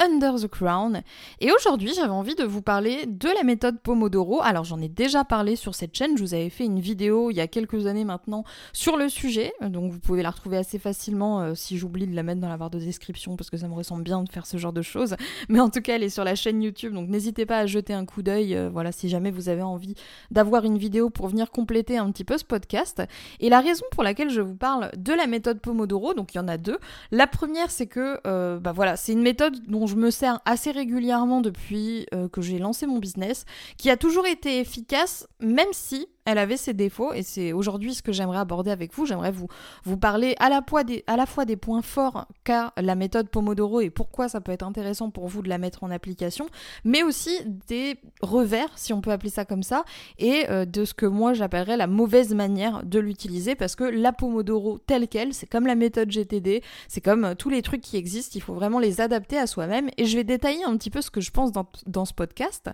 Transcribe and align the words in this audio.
Under 0.00 0.34
the 0.36 0.48
Crown. 0.48 1.02
Et 1.40 1.52
aujourd'hui, 1.52 1.92
j'avais 1.94 2.08
envie 2.08 2.34
de 2.34 2.44
vous 2.44 2.62
parler 2.62 3.04
de 3.06 3.28
la 3.28 3.42
méthode 3.42 3.80
Pomodoro. 3.80 4.40
Alors, 4.42 4.64
j'en 4.64 4.80
ai 4.80 4.88
déjà 4.88 5.24
parlé 5.24 5.56
sur 5.56 5.74
cette 5.74 5.94
chaîne. 5.94 6.16
Je 6.16 6.22
vous 6.22 6.34
avais 6.34 6.48
fait 6.48 6.64
une 6.64 6.80
vidéo 6.80 7.30
il 7.30 7.36
y 7.36 7.40
a 7.40 7.46
quelques 7.46 7.86
années 7.86 8.04
maintenant 8.04 8.44
sur 8.72 8.96
le 8.96 9.08
sujet. 9.08 9.52
Donc, 9.60 9.92
vous 9.92 10.00
pouvez 10.00 10.22
la 10.22 10.30
retrouver 10.30 10.56
assez 10.56 10.78
facilement 10.78 11.40
euh, 11.40 11.54
si 11.54 11.76
j'oublie 11.76 12.06
de 12.06 12.16
la 12.16 12.22
mettre 12.22 12.40
dans 12.40 12.48
la 12.48 12.56
barre 12.56 12.70
de 12.70 12.78
description 12.78 13.36
parce 13.36 13.50
que 13.50 13.58
ça 13.58 13.68
me 13.68 13.74
ressemble 13.74 14.02
bien 14.02 14.22
de 14.22 14.28
faire 14.30 14.46
ce 14.46 14.56
genre 14.56 14.72
de 14.72 14.82
choses. 14.82 15.16
Mais 15.50 15.60
en 15.60 15.68
tout 15.68 15.82
cas, 15.82 15.96
elle 15.96 16.02
est 16.02 16.08
sur 16.08 16.24
la 16.24 16.34
chaîne 16.34 16.62
YouTube. 16.62 16.94
Donc, 16.94 17.08
n'hésitez 17.08 17.44
pas 17.44 17.58
à 17.58 17.66
jeter 17.66 17.92
un 17.92 18.06
coup 18.06 18.22
d'œil. 18.22 18.56
Euh, 18.56 18.70
voilà, 18.72 18.92
si 18.92 19.10
jamais 19.10 19.30
vous 19.30 19.50
avez 19.50 19.62
envie 19.62 19.94
d'avoir 20.30 20.64
une 20.64 20.78
vidéo 20.78 21.10
pour 21.10 21.28
venir 21.28 21.50
compléter 21.50 21.98
un 21.98 22.10
petit 22.10 22.24
peu 22.24 22.38
ce 22.38 22.44
podcast. 22.44 23.02
Et 23.40 23.50
la 23.50 23.60
raison 23.60 23.84
pour 23.90 24.02
laquelle 24.02 24.30
je 24.30 24.40
vous 24.40 24.56
parle 24.56 24.90
de 24.96 25.12
la 25.12 25.26
méthode 25.26 25.60
Pomodoro, 25.60 26.14
donc 26.14 26.34
il 26.34 26.38
y 26.38 26.40
en 26.40 26.48
a 26.48 26.56
deux. 26.56 26.78
La 27.10 27.26
première, 27.26 27.70
c'est 27.70 27.86
que, 27.86 28.18
euh, 28.26 28.58
bah 28.58 28.72
voilà, 28.72 28.96
c'est 28.96 29.12
une 29.12 29.22
méthode 29.22 29.58
dont 29.68 29.89
je 29.90 29.96
me 29.96 30.10
sers 30.10 30.40
assez 30.44 30.70
régulièrement 30.70 31.40
depuis 31.40 32.06
euh, 32.14 32.28
que 32.28 32.40
j'ai 32.40 32.58
lancé 32.58 32.86
mon 32.86 32.98
business, 32.98 33.44
qui 33.76 33.90
a 33.90 33.96
toujours 33.96 34.26
été 34.26 34.60
efficace, 34.60 35.26
même 35.40 35.72
si 35.72 36.06
elle 36.30 36.38
avait 36.38 36.56
ses 36.56 36.74
défauts 36.74 37.12
et 37.12 37.22
c'est 37.22 37.52
aujourd'hui 37.52 37.94
ce 37.94 38.02
que 38.02 38.12
j'aimerais 38.12 38.38
aborder 38.38 38.70
avec 38.70 38.94
vous. 38.94 39.04
J'aimerais 39.04 39.32
vous, 39.32 39.48
vous 39.84 39.96
parler 39.96 40.36
à 40.38 40.48
la, 40.48 40.62
fois 40.66 40.84
des, 40.84 41.02
à 41.06 41.16
la 41.16 41.26
fois 41.26 41.44
des 41.44 41.56
points 41.56 41.82
forts 41.82 42.26
qu'a 42.44 42.72
la 42.76 42.94
méthode 42.94 43.28
Pomodoro 43.28 43.80
et 43.80 43.90
pourquoi 43.90 44.28
ça 44.28 44.40
peut 44.40 44.52
être 44.52 44.62
intéressant 44.62 45.10
pour 45.10 45.26
vous 45.26 45.42
de 45.42 45.48
la 45.48 45.58
mettre 45.58 45.82
en 45.82 45.90
application, 45.90 46.46
mais 46.84 47.02
aussi 47.02 47.30
des 47.66 47.96
revers, 48.22 48.70
si 48.76 48.92
on 48.92 49.00
peut 49.00 49.10
appeler 49.10 49.30
ça 49.30 49.44
comme 49.44 49.64
ça, 49.64 49.84
et 50.18 50.48
euh, 50.50 50.64
de 50.64 50.84
ce 50.84 50.94
que 50.94 51.06
moi 51.06 51.32
j'appellerais 51.32 51.76
la 51.76 51.88
mauvaise 51.88 52.32
manière 52.32 52.84
de 52.84 53.00
l'utiliser 53.00 53.56
parce 53.56 53.74
que 53.74 53.84
la 53.84 54.12
Pomodoro 54.12 54.78
telle 54.78 55.08
qu'elle, 55.08 55.34
c'est 55.34 55.48
comme 55.48 55.66
la 55.66 55.74
méthode 55.74 56.10
GTD, 56.10 56.62
c'est 56.86 57.00
comme 57.00 57.24
euh, 57.24 57.34
tous 57.34 57.50
les 57.50 57.62
trucs 57.62 57.80
qui 57.80 57.96
existent, 57.96 58.32
il 58.36 58.42
faut 58.42 58.54
vraiment 58.54 58.78
les 58.78 59.00
adapter 59.00 59.36
à 59.36 59.48
soi-même 59.48 59.90
et 59.96 60.06
je 60.06 60.16
vais 60.16 60.24
détailler 60.24 60.62
un 60.64 60.76
petit 60.76 60.90
peu 60.90 61.00
ce 61.00 61.10
que 61.10 61.20
je 61.20 61.32
pense 61.32 61.50
dans, 61.50 61.66
dans 61.86 62.04
ce 62.04 62.14
podcast. 62.14 62.70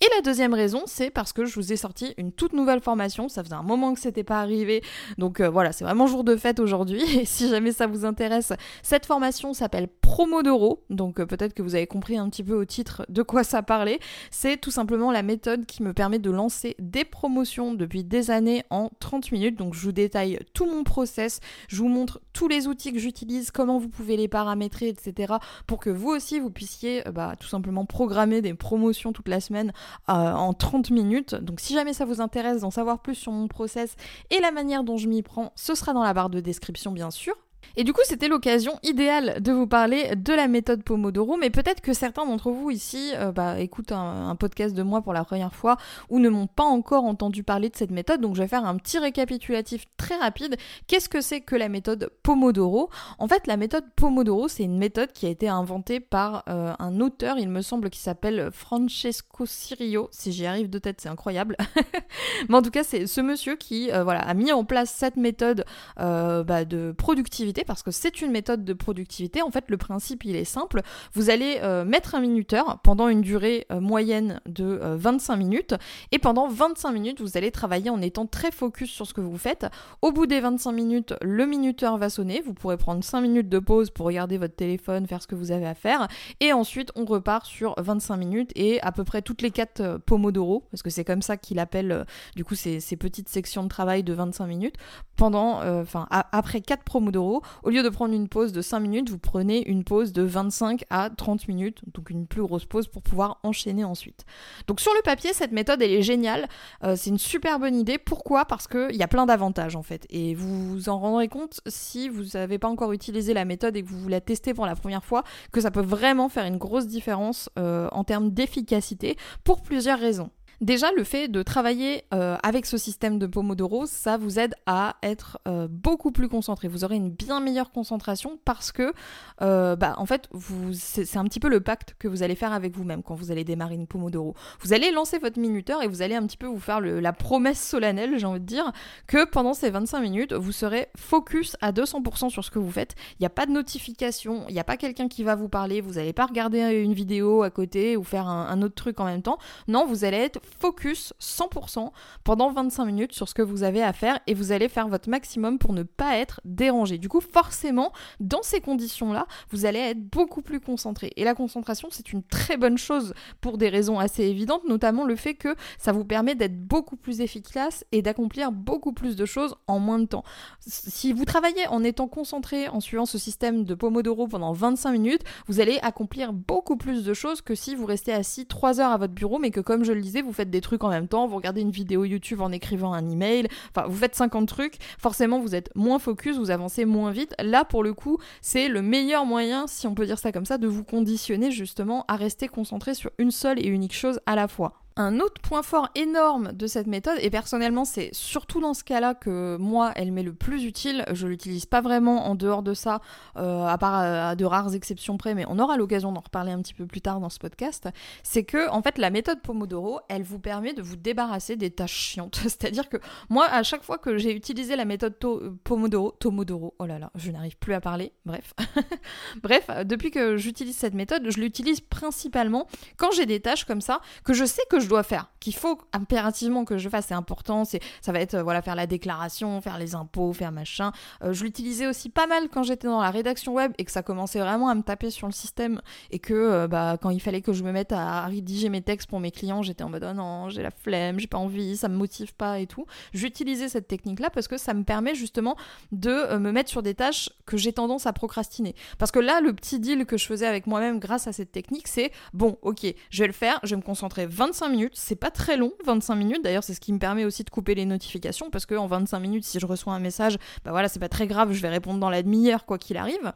Et 0.00 0.06
la 0.16 0.22
deuxième 0.22 0.54
raison, 0.54 0.82
c'est 0.86 1.10
parce 1.10 1.32
que 1.32 1.44
je 1.44 1.54
vous 1.56 1.72
ai 1.72 1.76
sorti 1.76 2.14
une 2.16 2.30
toute 2.30 2.52
nouvelle 2.52 2.80
formation 2.80 2.99
ça 3.08 3.42
faisait 3.42 3.54
un 3.54 3.62
moment 3.62 3.94
que 3.94 4.00
c'était 4.00 4.24
pas 4.24 4.40
arrivé. 4.40 4.82
Donc 5.18 5.40
euh, 5.40 5.48
voilà, 5.48 5.72
c'est 5.72 5.84
vraiment 5.84 6.06
jour 6.06 6.24
de 6.24 6.36
fête 6.36 6.60
aujourd'hui. 6.60 7.02
Et 7.20 7.24
si 7.24 7.48
jamais 7.48 7.72
ça 7.72 7.86
vous 7.86 8.04
intéresse, 8.04 8.52
cette 8.82 9.06
formation 9.06 9.54
s'appelle 9.54 9.88
Promodoro. 9.88 10.82
Donc 10.90 11.20
euh, 11.20 11.26
peut-être 11.26 11.54
que 11.54 11.62
vous 11.62 11.74
avez 11.74 11.86
compris 11.86 12.16
un 12.16 12.28
petit 12.28 12.44
peu 12.44 12.54
au 12.54 12.64
titre 12.64 13.04
de 13.08 13.22
quoi 13.22 13.44
ça 13.44 13.62
parlait. 13.62 13.98
C'est 14.30 14.56
tout 14.56 14.70
simplement 14.70 15.12
la 15.12 15.22
méthode 15.22 15.66
qui 15.66 15.82
me 15.82 15.92
permet 15.92 16.18
de 16.18 16.30
lancer 16.30 16.76
des 16.78 17.04
promotions 17.04 17.74
depuis 17.74 18.04
des 18.04 18.30
années 18.30 18.64
en 18.70 18.90
30 19.00 19.32
minutes. 19.32 19.56
Donc 19.56 19.74
je 19.74 19.80
vous 19.80 19.92
détaille 19.92 20.38
tout 20.54 20.66
mon 20.66 20.84
process, 20.84 21.40
je 21.68 21.76
vous 21.76 21.88
montre 21.88 22.20
tous 22.32 22.48
les 22.48 22.66
outils 22.66 22.92
que 22.92 22.98
j'utilise, 22.98 23.50
comment 23.50 23.78
vous 23.78 23.88
pouvez 23.88 24.16
les 24.16 24.28
paramétrer, 24.28 24.88
etc. 24.88 25.34
pour 25.66 25.78
que 25.78 25.90
vous 25.90 26.08
aussi 26.08 26.40
vous 26.40 26.50
puissiez 26.50 27.06
euh, 27.06 27.12
bah, 27.12 27.34
tout 27.38 27.48
simplement 27.48 27.84
programmer 27.84 28.42
des 28.42 28.54
promotions 28.54 29.12
toute 29.12 29.28
la 29.28 29.40
semaine 29.40 29.72
en 30.06 30.52
30 30.52 30.90
minutes. 30.90 31.34
Donc 31.34 31.60
si 31.60 31.74
jamais 31.74 31.92
ça 31.92 32.04
vous 32.04 32.20
intéresse 32.20 32.60
d'en 32.60 32.70
savoir 32.80 32.98
plus 32.98 33.14
sur 33.14 33.30
mon 33.30 33.46
process 33.46 33.94
et 34.30 34.40
la 34.40 34.52
manière 34.52 34.84
dont 34.84 34.96
je 34.96 35.06
m'y 35.06 35.22
prends, 35.22 35.52
ce 35.54 35.74
sera 35.74 35.92
dans 35.92 36.02
la 36.02 36.14
barre 36.14 36.30
de 36.30 36.40
description 36.40 36.92
bien 36.92 37.10
sûr. 37.10 37.34
Et 37.76 37.84
du 37.84 37.92
coup, 37.92 38.00
c'était 38.04 38.28
l'occasion 38.28 38.78
idéale 38.82 39.40
de 39.40 39.52
vous 39.52 39.66
parler 39.66 40.16
de 40.16 40.32
la 40.32 40.48
méthode 40.48 40.82
Pomodoro, 40.82 41.36
mais 41.36 41.50
peut-être 41.50 41.80
que 41.80 41.92
certains 41.92 42.26
d'entre 42.26 42.50
vous 42.50 42.70
ici 42.70 43.12
euh, 43.14 43.32
bah, 43.32 43.60
écoutent 43.60 43.92
un, 43.92 44.34
podcast 44.36 44.74
de 44.74 44.82
moi 44.82 45.02
pour 45.02 45.12
la 45.12 45.24
première 45.24 45.54
fois 45.54 45.76
ou 46.08 46.18
ne 46.18 46.28
m'ont 46.28 46.46
pas 46.46 46.64
encore 46.64 47.04
entendu 47.04 47.42
parler 47.42 47.68
de 47.68 47.76
cette 47.76 47.90
méthode, 47.90 48.20
donc 48.20 48.36
je 48.36 48.42
vais 48.42 48.48
faire 48.48 48.64
un 48.64 48.76
petit 48.76 48.98
récapitulatif 48.98 49.86
très 49.96 50.16
rapide. 50.16 50.56
Qu'est-ce 50.86 51.08
que 51.08 51.20
c'est 51.20 51.40
que 51.40 51.56
la 51.56 51.68
méthode 51.68 52.10
Pomodoro? 52.22 52.90
En 53.18 53.28
fait, 53.28 53.46
la 53.46 53.56
méthode 53.56 53.84
Pomodoro, 53.96 54.48
c'est 54.48 54.64
une 54.64 54.78
méthode 54.78 55.12
qui 55.12 55.26
a 55.26 55.28
été 55.28 55.48
inventée 55.48 56.00
par 56.00 56.44
euh, 56.48 56.72
un 56.78 57.00
auteur, 57.00 57.38
il 57.38 57.48
me 57.48 57.62
semble, 57.62 57.90
qui 57.90 58.00
s'appelle 58.00 58.50
Francesco 58.52 59.46
Cirio. 59.46 60.08
Si 60.10 60.32
j'y 60.32 60.46
arrive 60.46 60.70
de 60.70 60.78
tête, 60.78 61.00
c'est 61.00 61.08
incroyable. 61.08 61.56
mais 62.48 62.56
en 62.56 62.62
tout 62.62 62.70
cas, 62.70 62.82
c'est 62.82 63.06
ce 63.06 63.20
monsieur 63.20 63.56
qui 63.56 63.92
euh, 63.92 64.02
voilà, 64.04 64.20
a 64.20 64.34
mis 64.34 64.52
en 64.52 64.64
place 64.64 64.90
cette 64.90 65.16
méthode 65.16 65.64
bah, 65.96 66.64
de 66.64 66.92
productivité 66.96 67.59
parce 67.64 67.82
que 67.82 67.90
c'est 67.90 68.22
une 68.22 68.30
méthode 68.30 68.64
de 68.64 68.72
productivité. 68.72 69.42
En 69.42 69.50
fait, 69.50 69.64
le 69.68 69.76
principe, 69.76 70.24
il 70.24 70.36
est 70.36 70.44
simple. 70.44 70.82
Vous 71.14 71.30
allez 71.30 71.58
euh, 71.62 71.84
mettre 71.84 72.14
un 72.14 72.20
minuteur 72.20 72.78
pendant 72.82 73.08
une 73.08 73.20
durée 73.20 73.66
euh, 73.70 73.80
moyenne 73.80 74.40
de 74.46 74.80
25 74.82 75.32
euh, 75.32 75.36
minutes 75.36 75.74
et 76.12 76.18
pendant 76.18 76.48
25 76.48 76.92
minutes, 76.92 77.20
vous 77.20 77.36
allez 77.36 77.50
travailler 77.50 77.90
en 77.90 78.00
étant 78.00 78.26
très 78.26 78.50
focus 78.50 78.90
sur 78.90 79.06
ce 79.06 79.14
que 79.14 79.20
vous 79.20 79.38
faites. 79.38 79.66
Au 80.02 80.12
bout 80.12 80.26
des 80.26 80.40
25 80.40 80.72
minutes, 80.72 81.14
le 81.22 81.46
minuteur 81.46 81.96
va 81.98 82.10
sonner. 82.10 82.40
Vous 82.40 82.54
pourrez 82.54 82.76
prendre 82.76 83.02
5 83.02 83.20
minutes 83.20 83.48
de 83.48 83.58
pause 83.58 83.90
pour 83.90 84.06
regarder 84.06 84.38
votre 84.38 84.54
téléphone, 84.54 85.06
faire 85.06 85.22
ce 85.22 85.26
que 85.26 85.34
vous 85.34 85.52
avez 85.52 85.66
à 85.66 85.74
faire 85.74 86.08
et 86.40 86.52
ensuite, 86.52 86.92
on 86.96 87.04
repart 87.04 87.46
sur 87.46 87.74
25 87.78 88.16
minutes 88.16 88.52
et 88.54 88.80
à 88.82 88.92
peu 88.92 89.04
près 89.04 89.22
toutes 89.22 89.42
les 89.42 89.50
4 89.50 89.98
Pomodoro 89.98 90.64
parce 90.70 90.82
que 90.82 90.90
c'est 90.90 91.04
comme 91.04 91.22
ça 91.22 91.36
qu'il 91.36 91.58
appelle 91.58 92.04
du 92.36 92.44
coup 92.44 92.54
ces, 92.54 92.80
petites 92.96 93.28
sections 93.28 93.62
de 93.62 93.68
travail 93.68 94.02
de 94.02 94.12
25 94.12 94.46
minutes 94.46 94.76
pendant 95.16 95.60
enfin 95.80 96.06
après 96.10 96.60
4 96.60 96.84
Pomodoro 96.84 97.42
au 97.62 97.70
lieu 97.70 97.82
de 97.82 97.88
prendre 97.88 98.14
une 98.14 98.28
pause 98.28 98.52
de 98.52 98.62
5 98.62 98.80
minutes, 98.80 99.10
vous 99.10 99.18
prenez 99.18 99.68
une 99.68 99.84
pause 99.84 100.12
de 100.12 100.22
25 100.22 100.84
à 100.90 101.10
30 101.10 101.48
minutes, 101.48 101.80
donc 101.94 102.10
une 102.10 102.26
plus 102.26 102.42
grosse 102.42 102.64
pause 102.64 102.88
pour 102.88 103.02
pouvoir 103.02 103.38
enchaîner 103.42 103.84
ensuite. 103.84 104.24
Donc 104.66 104.80
sur 104.80 104.92
le 104.94 105.02
papier, 105.02 105.32
cette 105.32 105.52
méthode, 105.52 105.82
elle 105.82 105.92
est 105.92 106.02
géniale. 106.02 106.48
Euh, 106.84 106.94
c'est 106.96 107.10
une 107.10 107.18
super 107.18 107.58
bonne 107.58 107.74
idée. 107.74 107.98
Pourquoi? 107.98 108.44
Parce 108.44 108.66
qu'il 108.66 108.96
y 108.96 109.02
a 109.02 109.08
plein 109.08 109.26
d'avantages 109.26 109.76
en 109.76 109.82
fait. 109.82 110.06
Et 110.10 110.34
vous 110.34 110.68
vous 110.70 110.88
en 110.88 110.98
rendrez 110.98 111.28
compte 111.28 111.60
si 111.66 112.08
vous 112.08 112.24
n'avez 112.34 112.58
pas 112.58 112.68
encore 112.68 112.92
utilisé 112.92 113.34
la 113.34 113.44
méthode 113.44 113.76
et 113.76 113.82
que 113.82 113.88
vous 113.88 114.08
la 114.08 114.20
tester 114.20 114.54
pour 114.54 114.66
la 114.66 114.76
première 114.76 115.04
fois, 115.04 115.24
que 115.52 115.60
ça 115.60 115.70
peut 115.70 115.80
vraiment 115.80 116.28
faire 116.28 116.44
une 116.44 116.58
grosse 116.58 116.86
différence 116.86 117.50
euh, 117.58 117.88
en 117.92 118.04
termes 118.04 118.30
d'efficacité 118.30 119.16
pour 119.44 119.62
plusieurs 119.62 119.98
raisons. 119.98 120.30
Déjà, 120.60 120.92
le 120.94 121.04
fait 121.04 121.28
de 121.28 121.42
travailler 121.42 122.04
euh, 122.12 122.36
avec 122.42 122.66
ce 122.66 122.76
système 122.76 123.18
de 123.18 123.26
Pomodoro, 123.26 123.86
ça 123.86 124.18
vous 124.18 124.38
aide 124.38 124.54
à 124.66 124.96
être 125.02 125.38
euh, 125.48 125.66
beaucoup 125.70 126.12
plus 126.12 126.28
concentré. 126.28 126.68
Vous 126.68 126.84
aurez 126.84 126.96
une 126.96 127.08
bien 127.08 127.40
meilleure 127.40 127.70
concentration 127.70 128.38
parce 128.44 128.70
que, 128.70 128.92
euh, 129.40 129.74
bah, 129.74 129.94
en 129.96 130.04
fait, 130.04 130.28
c'est 130.74 131.16
un 131.16 131.24
petit 131.24 131.40
peu 131.40 131.48
le 131.48 131.60
pacte 131.60 131.96
que 131.98 132.08
vous 132.08 132.22
allez 132.22 132.34
faire 132.34 132.52
avec 132.52 132.76
vous-même 132.76 133.02
quand 133.02 133.14
vous 133.14 133.30
allez 133.30 133.42
démarrer 133.42 133.74
une 133.74 133.86
Pomodoro. 133.86 134.34
Vous 134.60 134.74
allez 134.74 134.90
lancer 134.90 135.16
votre 135.16 135.38
minuteur 135.38 135.82
et 135.82 135.88
vous 135.88 136.02
allez 136.02 136.14
un 136.14 136.26
petit 136.26 136.36
peu 136.36 136.46
vous 136.46 136.60
faire 136.60 136.82
la 136.82 137.12
promesse 137.14 137.58
solennelle, 137.58 138.18
j'ai 138.18 138.26
envie 138.26 138.40
de 138.40 138.44
dire, 138.44 138.70
que 139.06 139.24
pendant 139.24 139.54
ces 139.54 139.70
25 139.70 140.00
minutes, 140.00 140.34
vous 140.34 140.52
serez 140.52 140.88
focus 140.94 141.56
à 141.62 141.72
200% 141.72 142.28
sur 142.28 142.44
ce 142.44 142.50
que 142.50 142.58
vous 142.58 142.70
faites. 142.70 142.96
Il 143.12 143.22
n'y 143.22 143.26
a 143.26 143.30
pas 143.30 143.46
de 143.46 143.52
notification, 143.52 144.44
il 144.50 144.52
n'y 144.52 144.60
a 144.60 144.64
pas 144.64 144.76
quelqu'un 144.76 145.08
qui 145.08 145.24
va 145.24 145.36
vous 145.36 145.48
parler, 145.48 145.80
vous 145.80 145.94
n'allez 145.94 146.12
pas 146.12 146.26
regarder 146.26 146.60
une 146.82 146.92
vidéo 146.92 147.44
à 147.44 147.50
côté 147.50 147.96
ou 147.96 148.04
faire 148.04 148.28
un, 148.28 148.46
un 148.48 148.60
autre 148.60 148.74
truc 148.74 149.00
en 149.00 149.06
même 149.06 149.22
temps. 149.22 149.38
Non, 149.66 149.86
vous 149.86 150.04
allez 150.04 150.18
être 150.18 150.38
focus 150.58 151.12
100% 151.20 151.90
pendant 152.24 152.50
25 152.52 152.84
minutes 152.84 153.12
sur 153.12 153.28
ce 153.28 153.34
que 153.34 153.42
vous 153.42 153.62
avez 153.62 153.82
à 153.82 153.92
faire 153.92 154.18
et 154.26 154.34
vous 154.34 154.52
allez 154.52 154.68
faire 154.68 154.88
votre 154.88 155.08
maximum 155.08 155.58
pour 155.58 155.72
ne 155.72 155.82
pas 155.82 156.16
être 156.16 156.40
dérangé. 156.44 156.98
Du 156.98 157.08
coup, 157.08 157.20
forcément, 157.20 157.92
dans 158.18 158.42
ces 158.42 158.60
conditions-là, 158.60 159.26
vous 159.50 159.66
allez 159.66 159.78
être 159.78 160.00
beaucoup 160.00 160.42
plus 160.42 160.60
concentré. 160.60 161.12
Et 161.16 161.24
la 161.24 161.34
concentration, 161.34 161.88
c'est 161.90 162.12
une 162.12 162.22
très 162.22 162.56
bonne 162.56 162.78
chose 162.78 163.14
pour 163.40 163.58
des 163.58 163.68
raisons 163.68 163.98
assez 163.98 164.24
évidentes, 164.24 164.64
notamment 164.66 165.04
le 165.04 165.16
fait 165.16 165.34
que 165.34 165.54
ça 165.78 165.92
vous 165.92 166.04
permet 166.04 166.34
d'être 166.34 166.58
beaucoup 166.58 166.96
plus 166.96 167.20
efficace 167.20 167.84
et 167.92 168.02
d'accomplir 168.02 168.52
beaucoup 168.52 168.92
plus 168.92 169.16
de 169.16 169.24
choses 169.24 169.54
en 169.66 169.78
moins 169.78 169.98
de 169.98 170.06
temps. 170.06 170.24
Si 170.60 171.12
vous 171.12 171.24
travaillez 171.24 171.66
en 171.68 171.84
étant 171.84 172.08
concentré, 172.08 172.68
en 172.68 172.80
suivant 172.80 173.06
ce 173.06 173.18
système 173.18 173.64
de 173.64 173.74
Pomodoro 173.74 174.28
pendant 174.28 174.52
25 174.52 174.92
minutes, 174.92 175.22
vous 175.46 175.60
allez 175.60 175.78
accomplir 175.82 176.32
beaucoup 176.32 176.76
plus 176.76 177.04
de 177.04 177.14
choses 177.14 177.42
que 177.42 177.54
si 177.54 177.74
vous 177.74 177.86
restez 177.86 178.12
assis 178.12 178.46
3 178.46 178.80
heures 178.80 178.92
à 178.92 178.98
votre 178.98 179.14
bureau, 179.14 179.38
mais 179.38 179.50
que 179.50 179.60
comme 179.60 179.84
je 179.84 179.92
le 179.92 180.00
disais, 180.00 180.22
vous 180.22 180.32
faites 180.40 180.50
des 180.50 180.60
trucs 180.62 180.84
en 180.84 180.88
même 180.88 181.06
temps, 181.06 181.26
vous 181.26 181.36
regardez 181.36 181.60
une 181.60 181.70
vidéo 181.70 182.04
YouTube 182.04 182.40
en 182.40 182.50
écrivant 182.50 182.92
un 182.94 183.08
email, 183.08 183.46
enfin 183.74 183.86
vous 183.86 183.96
faites 183.96 184.14
50 184.14 184.48
trucs, 184.48 184.78
forcément 184.98 185.38
vous 185.38 185.54
êtes 185.54 185.70
moins 185.74 185.98
focus, 185.98 186.38
vous 186.38 186.50
avancez 186.50 186.86
moins 186.86 187.10
vite. 187.10 187.34
Là 187.42 187.64
pour 187.64 187.82
le 187.82 187.92
coup, 187.92 188.18
c'est 188.40 188.68
le 188.68 188.80
meilleur 188.80 189.26
moyen, 189.26 189.66
si 189.66 189.86
on 189.86 189.94
peut 189.94 190.06
dire 190.06 190.18
ça 190.18 190.32
comme 190.32 190.46
ça, 190.46 190.56
de 190.56 190.66
vous 190.66 190.84
conditionner 190.84 191.50
justement 191.50 192.04
à 192.08 192.16
rester 192.16 192.48
concentré 192.48 192.94
sur 192.94 193.10
une 193.18 193.30
seule 193.30 193.58
et 193.58 193.68
unique 193.68 193.94
chose 193.94 194.20
à 194.24 194.34
la 194.34 194.48
fois. 194.48 194.80
Un 194.96 195.20
autre 195.20 195.40
point 195.40 195.62
fort 195.62 195.88
énorme 195.94 196.52
de 196.52 196.66
cette 196.66 196.86
méthode, 196.86 197.16
et 197.20 197.30
personnellement 197.30 197.84
c'est 197.84 198.10
surtout 198.12 198.60
dans 198.60 198.74
ce 198.74 198.82
cas-là 198.82 199.14
que 199.14 199.56
moi 199.58 199.92
elle 199.94 200.10
m'est 200.10 200.22
le 200.22 200.34
plus 200.34 200.64
utile, 200.64 201.04
je 201.12 201.26
l'utilise 201.28 201.64
pas 201.64 201.80
vraiment 201.80 202.26
en 202.26 202.34
dehors 202.34 202.62
de 202.62 202.74
ça, 202.74 203.00
euh, 203.36 203.64
à 203.66 203.78
part 203.78 203.94
à, 203.94 204.34
de 204.34 204.44
rares 204.44 204.74
exceptions 204.74 205.16
près, 205.16 205.34
mais 205.34 205.44
on 205.48 205.58
aura 205.58 205.76
l'occasion 205.76 206.10
d'en 206.12 206.20
reparler 206.20 206.52
un 206.52 206.60
petit 206.60 206.74
peu 206.74 206.86
plus 206.86 207.00
tard 207.00 207.20
dans 207.20 207.28
ce 207.28 207.38
podcast, 207.38 207.88
c'est 208.24 208.42
que 208.42 208.68
en 208.70 208.82
fait 208.82 208.98
la 208.98 209.10
méthode 209.10 209.40
Pomodoro, 209.42 210.00
elle 210.08 210.24
vous 210.24 210.40
permet 210.40 210.74
de 210.74 210.82
vous 210.82 210.96
débarrasser 210.96 211.56
des 211.56 211.70
tâches 211.70 211.96
chiantes. 211.96 212.36
C'est-à-dire 212.42 212.88
que 212.88 212.96
moi 213.28 213.46
à 213.46 213.62
chaque 213.62 213.84
fois 213.84 213.98
que 213.98 214.18
j'ai 214.18 214.34
utilisé 214.34 214.74
la 214.74 214.84
méthode 214.84 215.14
Pomodoro, 215.62 216.10
Tomodoro, 216.18 216.74
oh 216.78 216.86
là 216.86 216.98
là, 216.98 217.10
je 217.14 217.30
n'arrive 217.30 217.56
plus 217.58 217.74
à 217.74 217.80
parler, 217.80 218.12
bref. 218.26 218.54
bref, 219.42 219.70
depuis 219.84 220.10
que 220.10 220.36
j'utilise 220.36 220.76
cette 220.76 220.94
méthode, 220.94 221.30
je 221.30 221.40
l'utilise 221.40 221.80
principalement 221.80 222.66
quand 222.96 223.12
j'ai 223.12 223.26
des 223.26 223.40
tâches 223.40 223.64
comme 223.64 223.80
ça, 223.80 224.00
que 224.24 224.34
je 224.34 224.44
sais 224.44 224.62
que 224.68 224.79
je 224.80 224.88
dois 224.88 225.02
faire, 225.02 225.30
qu'il 225.40 225.54
faut 225.54 225.78
impérativement 225.92 226.64
que 226.64 226.78
je 226.78 226.88
fasse, 226.88 227.06
c'est 227.08 227.14
important, 227.14 227.64
c'est 227.64 227.80
ça 228.00 228.12
va 228.12 228.20
être 228.20 228.34
euh, 228.34 228.42
voilà 228.42 228.62
faire 228.62 228.74
la 228.74 228.86
déclaration, 228.86 229.60
faire 229.60 229.78
les 229.78 229.94
impôts, 229.94 230.32
faire 230.32 230.52
machin. 230.52 230.92
Euh, 231.22 231.32
je 231.32 231.44
l'utilisais 231.44 231.86
aussi 231.86 232.10
pas 232.10 232.26
mal 232.26 232.48
quand 232.48 232.62
j'étais 232.62 232.88
dans 232.88 233.00
la 233.00 233.10
rédaction 233.10 233.54
web 233.54 233.72
et 233.78 233.84
que 233.84 233.92
ça 233.92 234.02
commençait 234.02 234.40
vraiment 234.40 234.68
à 234.68 234.74
me 234.74 234.82
taper 234.82 235.10
sur 235.10 235.26
le 235.26 235.32
système 235.32 235.80
et 236.10 236.18
que 236.18 236.34
euh, 236.34 236.68
bah 236.68 236.96
quand 237.00 237.10
il 237.10 237.20
fallait 237.20 237.40
que 237.40 237.52
je 237.52 237.62
me 237.62 237.72
mette 237.72 237.92
à 237.92 238.26
rédiger 238.26 238.68
mes 238.68 238.82
textes 238.82 239.08
pour 239.08 239.20
mes 239.20 239.30
clients, 239.30 239.62
j'étais 239.62 239.84
en 239.84 239.88
mode 239.88 240.06
oh 240.08 240.14
non, 240.14 240.48
j'ai 240.48 240.62
la 240.62 240.70
flemme, 240.70 241.18
j'ai 241.18 241.26
pas 241.26 241.38
envie, 241.38 241.76
ça 241.76 241.88
me 241.88 241.96
motive 241.96 242.34
pas 242.34 242.58
et 242.58 242.66
tout. 242.66 242.86
J'utilisais 243.12 243.68
cette 243.68 243.88
technique 243.88 244.20
là 244.20 244.30
parce 244.30 244.48
que 244.48 244.56
ça 244.58 244.74
me 244.74 244.84
permet 244.84 245.14
justement 245.14 245.56
de 245.92 246.36
me 246.36 246.52
mettre 246.52 246.70
sur 246.70 246.82
des 246.82 246.94
tâches 246.94 247.30
que 247.46 247.56
j'ai 247.56 247.72
tendance 247.72 248.06
à 248.06 248.12
procrastiner. 248.12 248.74
Parce 248.98 249.10
que 249.10 249.18
là, 249.18 249.40
le 249.40 249.52
petit 249.52 249.80
deal 249.80 250.06
que 250.06 250.16
je 250.16 250.26
faisais 250.26 250.46
avec 250.46 250.66
moi-même 250.66 250.98
grâce 250.98 251.26
à 251.26 251.32
cette 251.32 251.52
technique, 251.52 251.88
c'est 251.88 252.12
bon, 252.32 252.58
ok, 252.62 252.86
je 253.10 253.22
vais 253.22 253.26
le 253.26 253.32
faire, 253.32 253.60
je 253.62 253.70
vais 253.70 253.76
me 253.76 253.82
concentrer 253.82 254.26
25 254.26 254.69
minutes, 254.70 254.94
c'est 254.94 255.16
pas 255.16 255.30
très 255.30 255.56
long, 255.56 255.72
25 255.84 256.14
minutes, 256.14 256.42
d'ailleurs 256.42 256.64
c'est 256.64 256.74
ce 256.74 256.80
qui 256.80 256.92
me 256.92 256.98
permet 256.98 257.24
aussi 257.24 257.44
de 257.44 257.50
couper 257.50 257.74
les 257.74 257.84
notifications, 257.84 258.50
parce 258.50 258.66
que 258.66 258.74
en 258.74 258.86
25 258.86 259.18
minutes, 259.20 259.44
si 259.44 259.60
je 259.60 259.66
reçois 259.66 259.92
un 259.92 260.00
message, 260.00 260.36
bah 260.64 260.70
voilà, 260.70 260.88
c'est 260.88 261.00
pas 261.00 261.08
très 261.08 261.26
grave, 261.26 261.52
je 261.52 261.60
vais 261.60 261.68
répondre 261.68 262.00
dans 262.00 262.10
la 262.10 262.22
demi-heure 262.22 262.64
quoi 262.64 262.78
qu'il 262.78 262.96
arrive. 262.96 263.32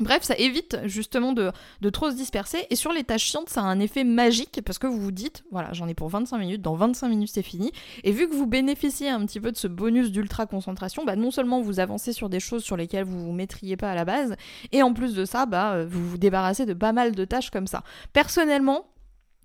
Bref, 0.00 0.22
ça 0.22 0.34
évite 0.38 0.78
justement 0.84 1.34
de, 1.34 1.52
trop 1.90 2.10
se 2.10 2.16
disperser. 2.16 2.66
Et 2.70 2.76
sur 2.76 2.92
les 2.92 3.04
tâches 3.04 3.26
chiantes, 3.26 3.50
ça 3.50 3.60
a 3.60 3.64
un 3.64 3.78
effet 3.78 4.04
magique 4.04 4.62
parce 4.64 4.78
que 4.78 4.86
vous 4.86 4.98
vous 4.98 5.12
dites, 5.12 5.44
voilà, 5.50 5.72
j'en 5.74 5.86
ai 5.86 5.92
pour 5.92 6.08
25 6.08 6.38
minutes, 6.38 6.62
dans 6.62 6.74
25 6.74 7.08
minutes 7.08 7.30
c'est 7.32 7.42
fini. 7.42 7.72
Et 8.02 8.10
vu 8.10 8.26
que 8.26 8.34
vous 8.34 8.46
bénéficiez 8.46 9.10
un 9.10 9.24
petit 9.26 9.38
peu 9.38 9.52
de 9.52 9.56
ce 9.56 9.68
bonus 9.68 10.10
d'ultra 10.10 10.46
concentration, 10.46 11.04
bah 11.04 11.14
non 11.14 11.30
seulement 11.30 11.60
vous 11.60 11.78
avancez 11.78 12.14
sur 12.14 12.30
des 12.30 12.40
choses 12.40 12.64
sur 12.64 12.78
lesquelles 12.78 13.04
vous 13.04 13.20
vous 13.20 13.32
mettriez 13.32 13.76
pas 13.76 13.90
à 13.90 13.94
la 13.94 14.06
base, 14.06 14.34
et 14.72 14.82
en 14.82 14.94
plus 14.94 15.14
de 15.14 15.26
ça, 15.26 15.44
bah 15.44 15.84
vous 15.84 16.08
vous 16.08 16.18
débarrassez 16.18 16.64
de 16.64 16.74
pas 16.74 16.92
mal 16.92 17.14
de 17.14 17.24
tâches 17.26 17.50
comme 17.50 17.66
ça. 17.66 17.82
Personnellement, 18.14 18.86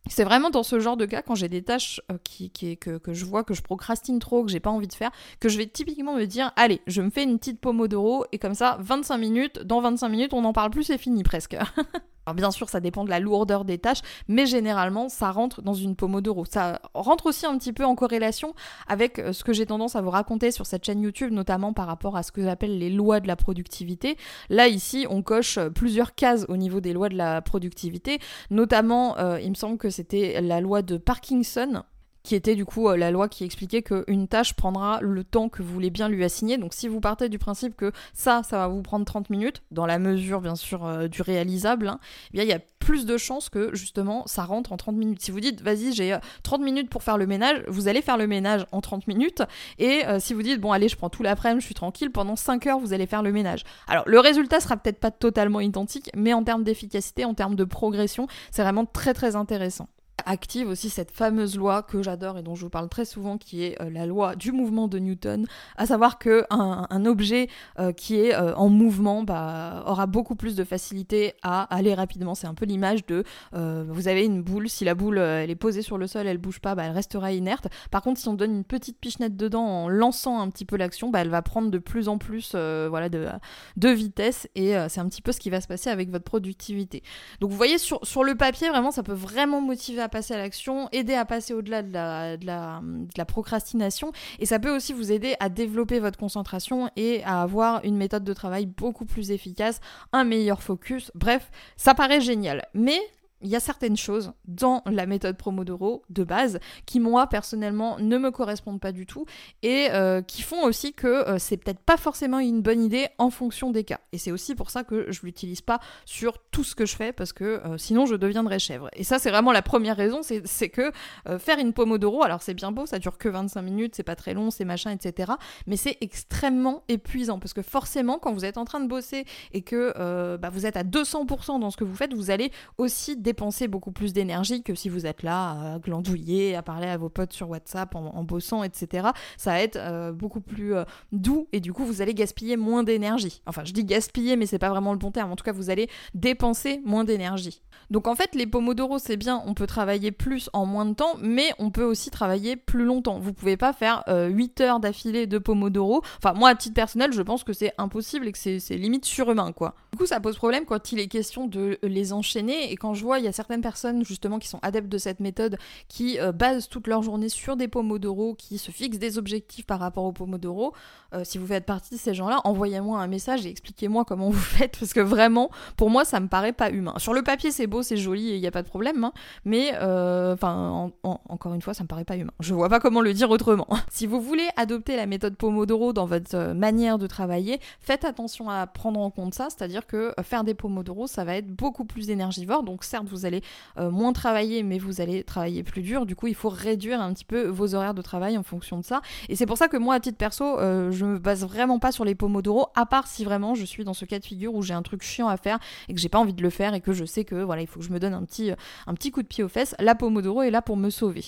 c'est 0.09 0.23
vraiment 0.23 0.49
dans 0.49 0.63
ce 0.63 0.79
genre 0.79 0.97
de 0.97 1.05
cas, 1.05 1.21
quand 1.21 1.35
j'ai 1.35 1.49
des 1.49 1.63
tâches 1.63 2.01
euh, 2.11 2.17
qui, 2.23 2.49
que, 2.49 2.97
que, 2.97 3.13
je 3.13 3.25
vois 3.25 3.43
que 3.43 3.53
je 3.53 3.61
procrastine 3.61 4.19
trop, 4.19 4.43
que 4.43 4.51
j'ai 4.51 4.59
pas 4.59 4.69
envie 4.69 4.87
de 4.87 4.93
faire, 4.93 5.11
que 5.39 5.49
je 5.49 5.57
vais 5.57 5.67
typiquement 5.67 6.15
me 6.15 6.25
dire, 6.25 6.51
allez, 6.55 6.81
je 6.87 7.01
me 7.01 7.09
fais 7.09 7.23
une 7.23 7.37
petite 7.37 7.59
pomodoro, 7.59 8.25
et 8.31 8.37
comme 8.37 8.55
ça, 8.55 8.77
25 8.79 9.17
minutes, 9.17 9.59
dans 9.59 9.81
25 9.81 10.09
minutes, 10.09 10.33
on 10.33 10.41
n'en 10.41 10.53
parle 10.53 10.71
plus, 10.71 10.83
c'est 10.83 10.97
fini 10.97 11.23
presque. 11.23 11.57
Alors 12.27 12.35
bien 12.35 12.51
sûr, 12.51 12.67
ça 12.67 12.81
dépend 12.81 13.05
de 13.05 13.09
la 13.09 13.21
lourdeur 13.21 13.63
des 13.63 13.77
tâches, 13.77 14.01
mais 14.27 14.45
généralement, 14.45 15.07
ça 15.07 15.31
rentre 15.31 15.61
dans 15.61 15.73
une 15.73 15.95
pomodoro. 15.95 16.43
Ça 16.43 16.81
rentre 16.93 17.27
aussi 17.27 17.45
un 17.45 17.57
petit 17.57 17.71
peu 17.71 17.85
en 17.85 17.95
corrélation 17.95 18.53
avec 18.89 19.17
euh, 19.17 19.31
ce 19.31 19.45
que 19.45 19.53
j'ai 19.53 19.65
tendance 19.65 19.95
à 19.95 20.01
vous 20.01 20.09
raconter 20.09 20.51
sur 20.51 20.65
cette 20.65 20.85
chaîne 20.85 21.01
YouTube, 21.01 21.31
notamment 21.31 21.71
par 21.71 21.87
rapport 21.87 22.17
à 22.17 22.23
ce 22.23 22.33
que 22.33 22.41
j'appelle 22.41 22.77
les 22.79 22.89
lois 22.89 23.21
de 23.21 23.29
la 23.29 23.37
productivité. 23.37 24.17
Là, 24.49 24.67
ici, 24.67 25.07
on 25.09 25.21
coche 25.21 25.57
euh, 25.57 25.69
plusieurs 25.69 26.15
cases 26.15 26.45
au 26.49 26.57
niveau 26.57 26.81
des 26.81 26.91
lois 26.91 27.07
de 27.07 27.15
la 27.15 27.41
productivité, 27.41 28.19
notamment, 28.49 29.17
euh, 29.19 29.39
il 29.41 29.51
me 29.51 29.55
semble 29.55 29.77
que 29.77 29.89
c'était 29.89 30.41
la 30.41 30.59
loi 30.59 30.81
de 30.81 30.97
Parkinson, 30.97 31.83
qui 32.27 32.35
était 32.35 32.55
du 32.55 32.65
coup 32.65 32.89
euh, 32.89 32.97
la 32.97 33.09
loi 33.09 33.29
qui 33.29 33.45
expliquait 33.45 33.81
qu'une 33.81 34.27
tâche 34.27 34.53
prendra 34.53 34.99
le 35.01 35.23
temps 35.23 35.47
que 35.47 35.63
vous 35.63 35.73
voulez 35.73 35.89
bien 35.89 36.09
lui 36.09 36.25
assigner. 36.25 36.57
Donc 36.57 36.73
si 36.73 36.89
vous 36.89 36.99
partez 36.99 37.29
du 37.29 37.39
principe 37.39 37.77
que 37.77 37.93
ça, 38.13 38.41
ça 38.43 38.57
va 38.57 38.67
vous 38.67 38.81
prendre 38.81 39.05
30 39.05 39.29
minutes, 39.29 39.63
dans 39.71 39.85
la 39.85 39.97
mesure 39.97 40.41
bien 40.41 40.57
sûr 40.57 40.85
euh, 40.85 41.07
du 41.07 41.21
réalisable, 41.21 41.87
hein, 41.87 41.99
eh 42.31 42.33
bien 42.33 42.43
il 42.43 42.49
y 42.49 42.53
a 42.53 42.59
plus 42.79 43.05
de 43.05 43.17
chances 43.17 43.47
que 43.47 43.73
justement 43.73 44.27
ça 44.27 44.43
rentre 44.43 44.73
en 44.73 44.77
30 44.77 44.97
minutes. 44.97 45.21
Si 45.21 45.31
vous 45.31 45.39
dites 45.39 45.61
vas-y 45.61 45.93
j'ai 45.93 46.17
30 46.43 46.59
euh, 46.59 46.63
minutes 46.65 46.89
pour 46.89 47.01
faire 47.01 47.17
le 47.17 47.27
ménage, 47.27 47.63
vous 47.69 47.87
allez 47.87 48.01
faire 48.01 48.17
le 48.17 48.27
ménage 48.27 48.65
en 48.73 48.81
30 48.81 49.07
minutes. 49.07 49.43
Et 49.79 50.03
si 50.19 50.33
vous 50.33 50.43
dites 50.43 50.59
bon 50.59 50.73
allez 50.73 50.89
je 50.89 50.97
prends 50.97 51.09
tout 51.09 51.23
l'après-midi, 51.23 51.61
je 51.61 51.65
suis 51.65 51.75
tranquille, 51.75 52.11
pendant 52.11 52.35
5 52.35 52.67
heures 52.67 52.79
vous 52.79 52.91
allez 52.91 53.07
faire 53.07 53.23
le 53.23 53.31
ménage. 53.31 53.63
Alors 53.87 54.03
le 54.05 54.19
résultat 54.19 54.59
sera 54.59 54.75
peut-être 54.75 54.99
pas 54.99 55.11
totalement 55.11 55.61
identique, 55.61 56.09
mais 56.13 56.33
en 56.33 56.43
termes 56.43 56.65
d'efficacité, 56.65 57.23
en 57.23 57.33
termes 57.33 57.55
de 57.55 57.63
progression, 57.63 58.27
c'est 58.51 58.63
vraiment 58.63 58.85
très 58.85 59.13
très 59.13 59.37
intéressant 59.37 59.87
active 60.25 60.67
aussi 60.67 60.89
cette 60.89 61.11
fameuse 61.11 61.57
loi 61.57 61.83
que 61.83 62.01
j'adore 62.01 62.37
et 62.37 62.43
dont 62.43 62.55
je 62.55 62.63
vous 62.63 62.69
parle 62.69 62.89
très 62.89 63.05
souvent, 63.05 63.37
qui 63.37 63.63
est 63.63 63.81
euh, 63.81 63.89
la 63.89 64.05
loi 64.05 64.35
du 64.35 64.51
mouvement 64.51 64.87
de 64.87 64.99
Newton, 64.99 65.45
à 65.77 65.85
savoir 65.85 66.19
que 66.19 66.45
un, 66.49 67.05
objet 67.05 67.47
euh, 67.79 67.91
qui 67.91 68.19
est 68.19 68.33
euh, 68.33 68.55
en 68.55 68.69
mouvement 68.69 69.23
bah, 69.23 69.83
aura 69.85 70.07
beaucoup 70.07 70.35
plus 70.35 70.55
de 70.55 70.63
facilité 70.63 71.33
à 71.43 71.63
aller 71.73 71.93
rapidement. 71.93 72.35
C'est 72.35 72.47
un 72.47 72.53
peu 72.53 72.65
l'image 72.65 73.05
de 73.05 73.23
vous 73.53 74.07
avez 74.07 74.25
une 74.25 74.41
boule, 74.41 74.69
si 74.69 74.85
la 74.85 74.95
boule 74.95 75.17
elle 75.17 75.49
est 75.49 75.55
posée 75.55 75.81
sur 75.81 75.97
le 75.97 76.07
sol, 76.07 76.27
elle 76.27 76.37
bouge 76.37 76.59
pas, 76.59 76.75
bah, 76.75 76.83
elle 76.85 76.91
restera 76.91 77.31
inerte. 77.31 77.67
Par 77.91 78.01
contre, 78.01 78.19
si 78.19 78.27
on 78.27 78.33
donne 78.33 78.51
une 78.51 78.63
petite 78.63 78.99
pichenette 78.99 79.35
dedans 79.35 79.63
en 79.63 79.89
lançant 79.89 80.39
un 80.39 80.49
petit 80.49 80.65
peu 80.65 80.77
l'action, 80.77 81.09
bah, 81.09 81.19
elle 81.21 81.29
va 81.29 81.41
prendre 81.41 81.69
de 81.71 81.77
plus 81.77 82.07
en 82.07 82.17
plus 82.17 82.53
voilà, 82.53 83.09
de, 83.09 83.89
vitesse 83.89 84.47
et 84.55 84.73
c'est 84.89 84.99
un 84.99 85.07
petit 85.07 85.21
peu 85.21 85.31
ce 85.31 85.39
qui 85.39 85.49
va 85.49 85.61
se 85.61 85.67
passer 85.67 85.89
avec 85.89 86.09
votre 86.09 86.25
productivité. 86.25 87.03
Donc 87.39 87.51
vous 87.51 87.57
voyez 87.57 87.77
sur, 87.77 88.05
sur 88.05 88.23
le 88.23 88.35
papier, 88.35 88.69
vraiment, 88.69 88.91
ça 88.91 89.03
peut 89.03 89.13
vraiment 89.13 89.61
motiver 89.61 90.01
à 90.01 90.06
passer 90.09 90.33
à 90.33 90.37
l'action, 90.37 90.89
aider 90.91 91.13
à 91.13 91.25
passer 91.25 91.53
au-delà 91.53 91.81
de 91.83 91.93
la, 91.93 92.37
de, 92.37 92.45
la, 92.45 93.25
procrastination. 93.25 94.11
Et 94.39 94.45
ça 94.45 94.59
peut 94.59 94.75
aussi 94.75 94.93
vous 94.93 95.11
aider 95.11 95.35
à 95.39 95.49
développer 95.49 95.99
votre 95.99 96.17
concentration 96.17 96.89
et 96.95 97.23
à 97.23 97.41
avoir 97.41 97.83
une 97.83 97.97
méthode 97.97 98.23
de 98.23 98.33
travail 98.33 98.65
beaucoup 98.65 99.05
plus 99.05 99.31
efficace, 99.31 99.79
un 100.13 100.23
meilleur 100.23 100.61
focus. 100.61 101.11
Bref, 101.15 101.51
ça 101.75 101.93
paraît 101.93 102.21
génial. 102.21 102.67
Mais 102.73 102.99
il 103.41 103.49
y 103.49 103.55
a 103.55 103.59
certaines 103.59 103.97
choses 103.97 104.33
dans 104.45 104.81
la 104.85 105.05
méthode 105.05 105.37
Promodoro 105.37 106.03
de 106.09 106.23
base 106.23 106.59
qui 106.85 106.99
moi 106.99 107.27
personnellement 107.27 107.99
ne 107.99 108.17
me 108.17 108.31
correspondent 108.31 108.79
pas 108.79 108.91
du 108.91 109.05
tout 109.05 109.25
et 109.61 109.89
euh, 109.91 110.21
qui 110.21 110.41
font 110.41 110.63
aussi 110.63 110.93
que 110.93 111.07
euh, 111.07 111.37
c'est 111.37 111.57
peut-être 111.57 111.79
pas 111.79 111.97
forcément 111.97 112.39
une 112.39 112.61
bonne 112.61 112.83
idée 112.83 113.07
en 113.17 113.29
fonction 113.29 113.71
des 113.71 113.83
cas. 113.83 113.99
Et 114.11 114.17
c'est 114.17 114.31
aussi 114.31 114.55
pour 114.55 114.71
ça 114.71 114.83
que 114.83 115.11
je 115.11 115.21
l'utilise 115.23 115.61
pas 115.61 115.79
sur 116.05 116.39
tout 116.51 116.63
ce 116.63 116.75
que 116.75 116.85
je 116.85 116.95
fais 116.95 117.13
parce 117.13 117.33
que 117.33 117.43
euh, 117.43 117.77
sinon 117.77 118.05
je 118.05 118.15
deviendrais 118.15 118.59
chèvre. 118.59 118.89
Et 118.93 119.03
ça 119.03 119.19
c'est 119.19 119.29
vraiment 119.29 119.51
la 119.51 119.61
première 119.61 119.95
raison, 119.95 120.21
c'est 120.23 120.69
que 120.69 120.91
faire 121.39 121.59
une 121.59 121.73
Pomodoro, 121.73 122.23
alors 122.23 122.41
c'est 122.41 122.53
bien 122.53 122.71
beau, 122.71 122.85
ça 122.85 122.99
dure 122.99 123.17
que 123.17 123.29
25 123.29 123.61
minutes, 123.61 123.95
c'est 123.95 124.03
pas 124.03 124.15
très 124.15 124.33
long, 124.33 124.49
c'est 124.49 124.65
machin, 124.65 124.91
etc. 124.91 125.33
Mais 125.67 125.77
c'est 125.77 125.97
extrêmement 126.01 126.83
épuisant 126.87 127.39
parce 127.39 127.53
que 127.53 127.61
forcément 127.61 128.19
quand 128.19 128.33
vous 128.33 128.45
êtes 128.45 128.57
en 128.57 128.65
train 128.65 128.79
de 128.79 128.87
bosser 128.87 129.25
et 129.53 129.61
que 129.61 129.93
bah, 130.37 130.49
vous 130.49 130.65
êtes 130.65 130.77
à 130.77 130.83
200% 130.83 131.59
dans 131.59 131.71
ce 131.71 131.77
que 131.77 131.83
vous 131.83 131.95
faites, 131.95 132.13
vous 132.13 132.31
allez 132.31 132.51
aussi 132.77 133.15
dépenser 133.27 133.67
beaucoup 133.67 133.91
plus 133.91 134.13
d'énergie 134.13 134.63
que 134.63 134.73
si 134.73 134.87
vous 134.87 135.05
êtes 135.05 135.21
là 135.21 135.73
à 135.75 135.79
glandouiller, 135.79 136.55
à 136.55 136.61
parler 136.61 136.87
à 136.87 136.95
vos 136.95 137.09
potes 137.09 137.33
sur 137.33 137.49
WhatsApp 137.49 137.93
en, 137.93 138.23
bossant, 138.23 138.63
etc. 138.63 139.09
Ça 139.35 139.51
va 139.51 139.61
être 139.61 139.75
euh, 139.75 140.13
beaucoup 140.13 140.39
plus 140.39 140.73
euh, 140.73 140.85
doux 141.11 141.49
et 141.51 141.59
du 141.59 141.73
coup 141.73 141.83
vous 141.83 142.01
allez 142.01 142.13
gaspiller 142.13 142.55
moins 142.55 142.83
d'énergie. 142.83 143.41
Enfin, 143.45 143.63
je 143.65 143.73
dis 143.73 143.83
gaspiller, 143.83 144.37
mais 144.37 144.45
c'est 144.45 144.59
pas 144.59 144.69
vraiment 144.69 144.93
le 144.93 144.97
bon 144.97 145.11
terme. 145.11 145.29
En 145.29 145.35
tout 145.35 145.43
cas, 145.43 145.51
vous 145.51 145.69
allez 145.69 145.89
dépenser 146.13 146.81
moins 146.85 147.03
d'énergie. 147.03 147.61
Donc 147.89 148.07
en 148.07 148.15
fait, 148.15 148.33
les 148.33 148.47
Pomodoro, 148.47 148.97
c'est 148.97 149.17
bien, 149.17 149.43
on 149.45 149.53
peut 149.53 149.67
travailler 149.67 150.11
plus 150.11 150.49
en 150.53 150.65
moins 150.65 150.85
de 150.85 150.93
temps, 150.93 151.15
mais 151.21 151.51
on 151.59 151.69
peut 151.69 151.83
aussi 151.83 152.09
travailler 152.09 152.55
plus 152.55 152.85
longtemps. 152.85 153.19
Vous 153.19 153.33
pouvez 153.33 153.57
pas 153.57 153.73
faire 153.73 154.03
8 154.07 154.61
euh, 154.61 154.63
heures 154.63 154.79
d'affilée 154.79 155.27
de 155.27 155.37
Pomodoro. 155.37 156.01
Enfin, 156.17 156.33
moi, 156.33 156.49
à 156.49 156.55
titre 156.55 156.75
personnel, 156.75 157.11
je 157.11 157.21
pense 157.21 157.43
que 157.43 157.51
c'est 157.51 157.73
impossible 157.77 158.27
et 158.27 158.31
que 158.31 158.37
c'est 158.37 158.77
limite 158.77 159.03
surhumain, 159.03 159.51
quoi. 159.51 159.75
Du 159.91 159.97
coup, 159.97 160.05
ça 160.05 160.19
pose 160.19 160.37
problème 160.37 160.65
quand 160.65 160.91
il 160.91 160.99
est 160.99 161.07
question 161.07 161.47
de 161.47 161.77
les 161.83 162.13
enchaîner 162.13 162.71
et 162.71 162.75
quand 162.75 162.93
je 162.93 163.03
vois 163.03 163.16
il 163.19 163.25
y 163.25 163.27
a 163.27 163.31
certaines 163.31 163.61
personnes 163.61 164.03
justement 164.03 164.39
qui 164.39 164.47
sont 164.47 164.59
adeptes 164.61 164.89
de 164.89 164.97
cette 164.97 165.19
méthode, 165.19 165.57
qui 165.87 166.19
euh, 166.19 166.31
basent 166.31 166.69
toute 166.69 166.87
leur 166.87 167.03
journée 167.03 167.29
sur 167.29 167.55
des 167.55 167.67
pomodoro, 167.67 168.35
qui 168.35 168.57
se 168.57 168.71
fixent 168.71 168.99
des 168.99 169.17
objectifs 169.17 169.65
par 169.65 169.79
rapport 169.79 170.03
aux 170.03 170.11
pomodoro. 170.11 170.73
Euh, 171.13 171.21
si 171.23 171.37
vous 171.37 171.47
faites 171.47 171.65
partie 171.65 171.95
de 171.95 171.99
ces 171.99 172.13
gens-là, 172.13 172.41
envoyez-moi 172.43 172.99
un 172.99 173.07
message 173.07 173.45
et 173.45 173.49
expliquez-moi 173.49 174.05
comment 174.05 174.29
vous 174.29 174.37
faites, 174.37 174.77
parce 174.79 174.93
que 174.93 174.99
vraiment, 174.99 175.49
pour 175.75 175.89
moi, 175.89 176.05
ça 176.05 176.19
me 176.19 176.27
paraît 176.27 176.53
pas 176.53 176.69
humain. 176.69 176.93
Sur 176.97 177.13
le 177.13 177.21
papier, 177.21 177.51
c'est 177.51 177.67
beau, 177.67 177.81
c'est 177.81 177.97
joli, 177.97 178.35
il 178.35 178.39
n'y 178.39 178.47
a 178.47 178.51
pas 178.51 178.63
de 178.63 178.67
problème, 178.67 179.03
hein, 179.03 179.13
mais 179.45 179.71
euh, 179.75 180.33
enfin, 180.33 180.91
encore 181.03 181.53
une 181.53 181.61
fois, 181.61 181.73
ça 181.73 181.83
me 181.83 181.87
paraît 181.87 182.05
pas 182.05 182.17
humain. 182.17 182.33
Je 182.39 182.53
vois 182.53 182.69
pas 182.69 182.79
comment 182.79 183.01
le 183.01 183.13
dire 183.13 183.29
autrement. 183.29 183.67
si 183.91 184.05
vous 184.05 184.21
voulez 184.21 184.47
adopter 184.57 184.95
la 184.95 185.05
méthode 185.05 185.35
pomodoro 185.35 185.93
dans 185.93 186.05
votre 186.05 186.53
manière 186.53 186.97
de 186.97 187.07
travailler, 187.07 187.59
faites 187.79 188.05
attention 188.05 188.49
à 188.49 188.67
prendre 188.67 188.99
en 188.99 189.09
compte 189.09 189.33
ça, 189.33 189.47
c'est-à-dire 189.49 189.87
que 189.87 190.13
faire 190.23 190.43
des 190.43 190.53
pomodoro, 190.53 191.07
ça 191.07 191.23
va 191.23 191.35
être 191.35 191.47
beaucoup 191.47 191.85
plus 191.85 192.09
énergivore, 192.09 192.63
donc 192.63 192.83
certes, 192.83 193.06
vous 193.07 193.25
allez 193.25 193.41
euh, 193.77 193.89
moins 193.89 194.13
travailler, 194.13 194.63
mais 194.63 194.77
vous 194.77 195.01
allez 195.01 195.23
travailler 195.23 195.63
plus 195.63 195.81
dur. 195.81 196.05
Du 196.05 196.15
coup, 196.15 196.27
il 196.27 196.35
faut 196.35 196.49
réduire 196.49 197.01
un 197.01 197.13
petit 197.13 197.25
peu 197.25 197.47
vos 197.47 197.75
horaires 197.75 197.93
de 197.93 198.01
travail 198.01 198.37
en 198.37 198.43
fonction 198.43 198.77
de 198.77 198.83
ça. 198.83 199.01
Et 199.29 199.35
c'est 199.35 199.45
pour 199.45 199.57
ça 199.57 199.67
que 199.67 199.77
moi, 199.77 199.95
à 199.95 199.99
titre 199.99 200.17
perso, 200.17 200.59
euh, 200.59 200.91
je 200.91 201.05
me 201.05 201.17
base 201.17 201.43
vraiment 201.45 201.79
pas 201.79 201.91
sur 201.91 202.05
les 202.05 202.15
pomodoro, 202.15 202.67
à 202.75 202.85
part 202.85 203.07
si 203.07 203.23
vraiment 203.23 203.55
je 203.55 203.65
suis 203.65 203.83
dans 203.83 203.93
ce 203.93 204.05
cas 204.05 204.19
de 204.19 204.25
figure 204.25 204.53
où 204.53 204.61
j'ai 204.61 204.73
un 204.73 204.81
truc 204.81 205.03
chiant 205.03 205.27
à 205.27 205.37
faire 205.37 205.59
et 205.87 205.93
que 205.93 205.99
j'ai 205.99 206.09
pas 206.09 206.19
envie 206.19 206.33
de 206.33 206.43
le 206.43 206.49
faire 206.49 206.73
et 206.73 206.81
que 206.81 206.93
je 206.93 207.05
sais 207.05 207.23
que 207.23 207.35
voilà, 207.35 207.61
il 207.61 207.67
faut 207.67 207.79
que 207.79 207.85
je 207.85 207.91
me 207.91 207.99
donne 207.99 208.13
un 208.13 208.23
petit, 208.23 208.51
un 208.85 208.93
petit 208.93 209.11
coup 209.11 209.21
de 209.21 209.27
pied 209.27 209.43
aux 209.43 209.49
fesses. 209.49 209.75
La 209.79 209.95
pomodoro 209.95 210.41
est 210.41 210.51
là 210.51 210.61
pour 210.61 210.77
me 210.77 210.89
sauver. 210.89 211.23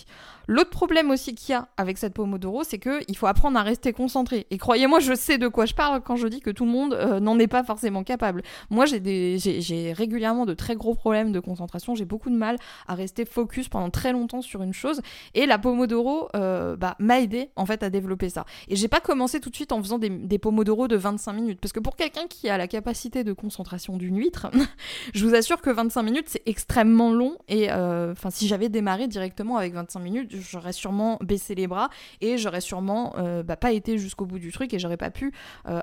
L'autre 0.48 0.72
problème 0.72 1.12
aussi 1.12 1.36
qu'il 1.36 1.54
y 1.54 1.56
a 1.56 1.68
avec 1.78 1.98
cette 1.98 2.14
pomodoro, 2.14 2.64
c'est 2.64 2.80
qu'il 2.80 3.16
faut 3.16 3.28
apprendre 3.28 3.60
à 3.60 3.64
rester 3.64 3.94
concentré. 3.94 4.48
Et 4.50 4.58
croyez-moi, 4.58 5.00
je 5.00 5.14
sais 5.14 5.38
de 5.38 5.48
quoi 5.48 5.66
je 5.66 5.76
parle 5.76 6.02
quand 6.02 6.16
je 6.16 6.28
dis 6.28 6.40
que 6.40 6.50
tout 6.50 6.66
le 6.66 6.72
monde 6.72 6.94
euh, 6.94 7.20
n'en 7.20 7.38
est 7.38 7.48
pas 7.48 7.64
forcément 7.64 8.04
capable. 8.04 8.42
Moi, 8.72 8.86
j'ai 8.88 9.94
régulièrement 9.96 10.48
de 10.48 10.56
très 10.56 10.76
gros 10.76 10.96
problèmes 10.96 11.32
de 11.32 11.40
concentration 11.40 11.69
j'ai 11.96 12.06
beaucoup 12.06 12.30
de 12.30 12.36
mal 12.36 12.58
à 12.88 12.96
rester 12.96 13.26
focus 13.26 13.70
pendant 13.70 13.90
très 13.90 14.12
longtemps 14.12 14.42
sur 14.42 14.62
une 14.62 14.74
chose. 14.74 15.02
Et 15.34 15.46
la 15.46 15.58
Pomodoro 15.58 16.30
euh, 16.36 16.76
bah, 16.76 16.96
m'a 17.00 17.20
aidé 17.20 17.50
en 17.56 17.66
fait 17.66 17.84
à 17.84 17.90
développer 17.90 18.30
ça. 18.30 18.46
Et 18.68 18.76
j'ai 18.76 18.88
pas 18.88 19.00
commencé 19.00 19.40
tout 19.40 19.50
de 19.50 19.56
suite 19.56 19.72
en 19.72 19.82
faisant 19.82 20.00
des, 20.00 20.10
des 20.10 20.40
Pomodoro 20.40 20.88
de 20.88 20.96
25 20.96 21.34
minutes. 21.34 21.60
Parce 21.62 21.72
que 21.72 21.80
pour 21.80 21.96
quelqu'un 21.96 22.28
qui 22.28 22.50
a 22.50 22.58
la 22.58 22.68
capacité 22.68 23.24
de 23.24 23.34
concentration 23.34 23.98
d'une 23.98 24.18
huître, 24.18 24.48
je 25.14 25.26
vous 25.26 25.36
assure 25.36 25.62
que 25.62 25.70
25 25.70 26.04
minutes 26.04 26.26
c'est 26.28 26.44
extrêmement 26.46 27.12
long. 27.12 27.38
Et 27.48 27.72
euh, 27.72 28.12
enfin, 28.12 28.30
si 28.30 28.48
j'avais 28.48 28.70
démarré 28.70 29.08
directement 29.08 29.58
avec 29.58 29.74
25 29.74 30.00
minutes, 30.00 30.32
j'aurais 30.32 30.74
sûrement 30.74 31.18
baissé 31.22 31.56
les 31.56 31.68
bras 31.68 31.90
et 32.22 32.38
j'aurais 32.38 32.62
sûrement 32.62 33.14
euh, 33.18 33.44
bah, 33.44 33.56
pas 33.56 33.72
été 33.72 33.98
jusqu'au 33.98 34.26
bout 34.26 34.40
du 34.40 34.52
truc 34.52 34.74
et 34.74 34.80
j'aurais 34.80 34.98
pas 34.98 35.12
pu 35.12 35.34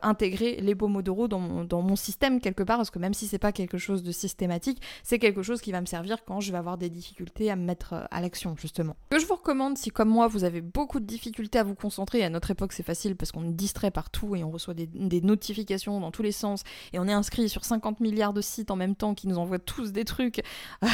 intégrer 0.03 0.59
les 0.61 0.75
Pomodoro 0.75 1.29
dans 1.29 1.39
mon, 1.39 1.65
dans 1.65 1.83
mon 1.83 1.97
système 1.97 2.41
quelque 2.41 2.63
part. 2.63 2.77
Parce 2.77 2.91
que 2.91 2.99
même 2.99 3.15
si 3.15 3.27
c'est 3.27 3.39
pas 3.39 3.53
quelque 3.53 3.79
chose 3.79 4.03
de 4.03 4.13
systématique, 4.13 4.81
c'est 5.03 5.19
quelque 5.19 5.43
chose 5.43 5.61
qui 5.61 5.73
va 5.73 5.76
me 5.81 5.87
servir 5.87 6.25
quand 6.25 6.41
je 6.41 6.53
vais 6.53 6.59
avoir 6.59 6.79
des 6.79 6.91
difficultés 6.91 7.51
à 7.51 7.57
me 7.57 7.65
mettre 7.65 7.93
euh, 7.93 8.05
à 8.11 8.21
l'action, 8.21 8.57
justement. 8.57 8.97
Ce 9.11 9.17
que 9.17 9.23
je 9.23 9.27
vous 9.27 9.35
recommande, 9.35 9.79
si 9.79 9.91
comme 9.91 10.09
moi, 10.09 10.29
vous 10.29 10.45
avez 10.45 10.61
beaucoup 10.61 11.01
de 11.01 11.05
difficultés 11.05 11.59
à 11.59 11.65
vous 11.65 11.75
concentrer, 11.75 12.25
à 12.25 12.31
notre 12.31 12.51
époque, 12.51 12.73
c'est 12.73 12.83
facile 12.83 13.17
parce 13.17 13.33
qu'on 13.33 13.45
est 13.45 13.53
distrait 13.53 13.91
partout 13.91 14.37
et 14.37 14.45
on 14.45 14.51
reçoit 14.51 14.75
des, 14.75 14.87
notifications 15.21 16.01
dans 16.01 16.11
tous 16.11 16.23
les 16.23 16.33
sens 16.33 16.63
et 16.93 16.99
on 16.99 17.09
est 17.09 17.13
inscrit 17.13 17.49
sur 17.49 17.65
50 17.65 18.01
milliards 18.01 18.33
de 18.33 18.41
sites 18.41 18.71
en 18.71 18.77
même 18.77 18.95
temps 18.95 19.15
qui 19.15 19.29
nous 19.29 19.39
envoient 19.39 19.59
tous 19.59 19.93
des 19.93 20.05
trucs. 20.05 20.43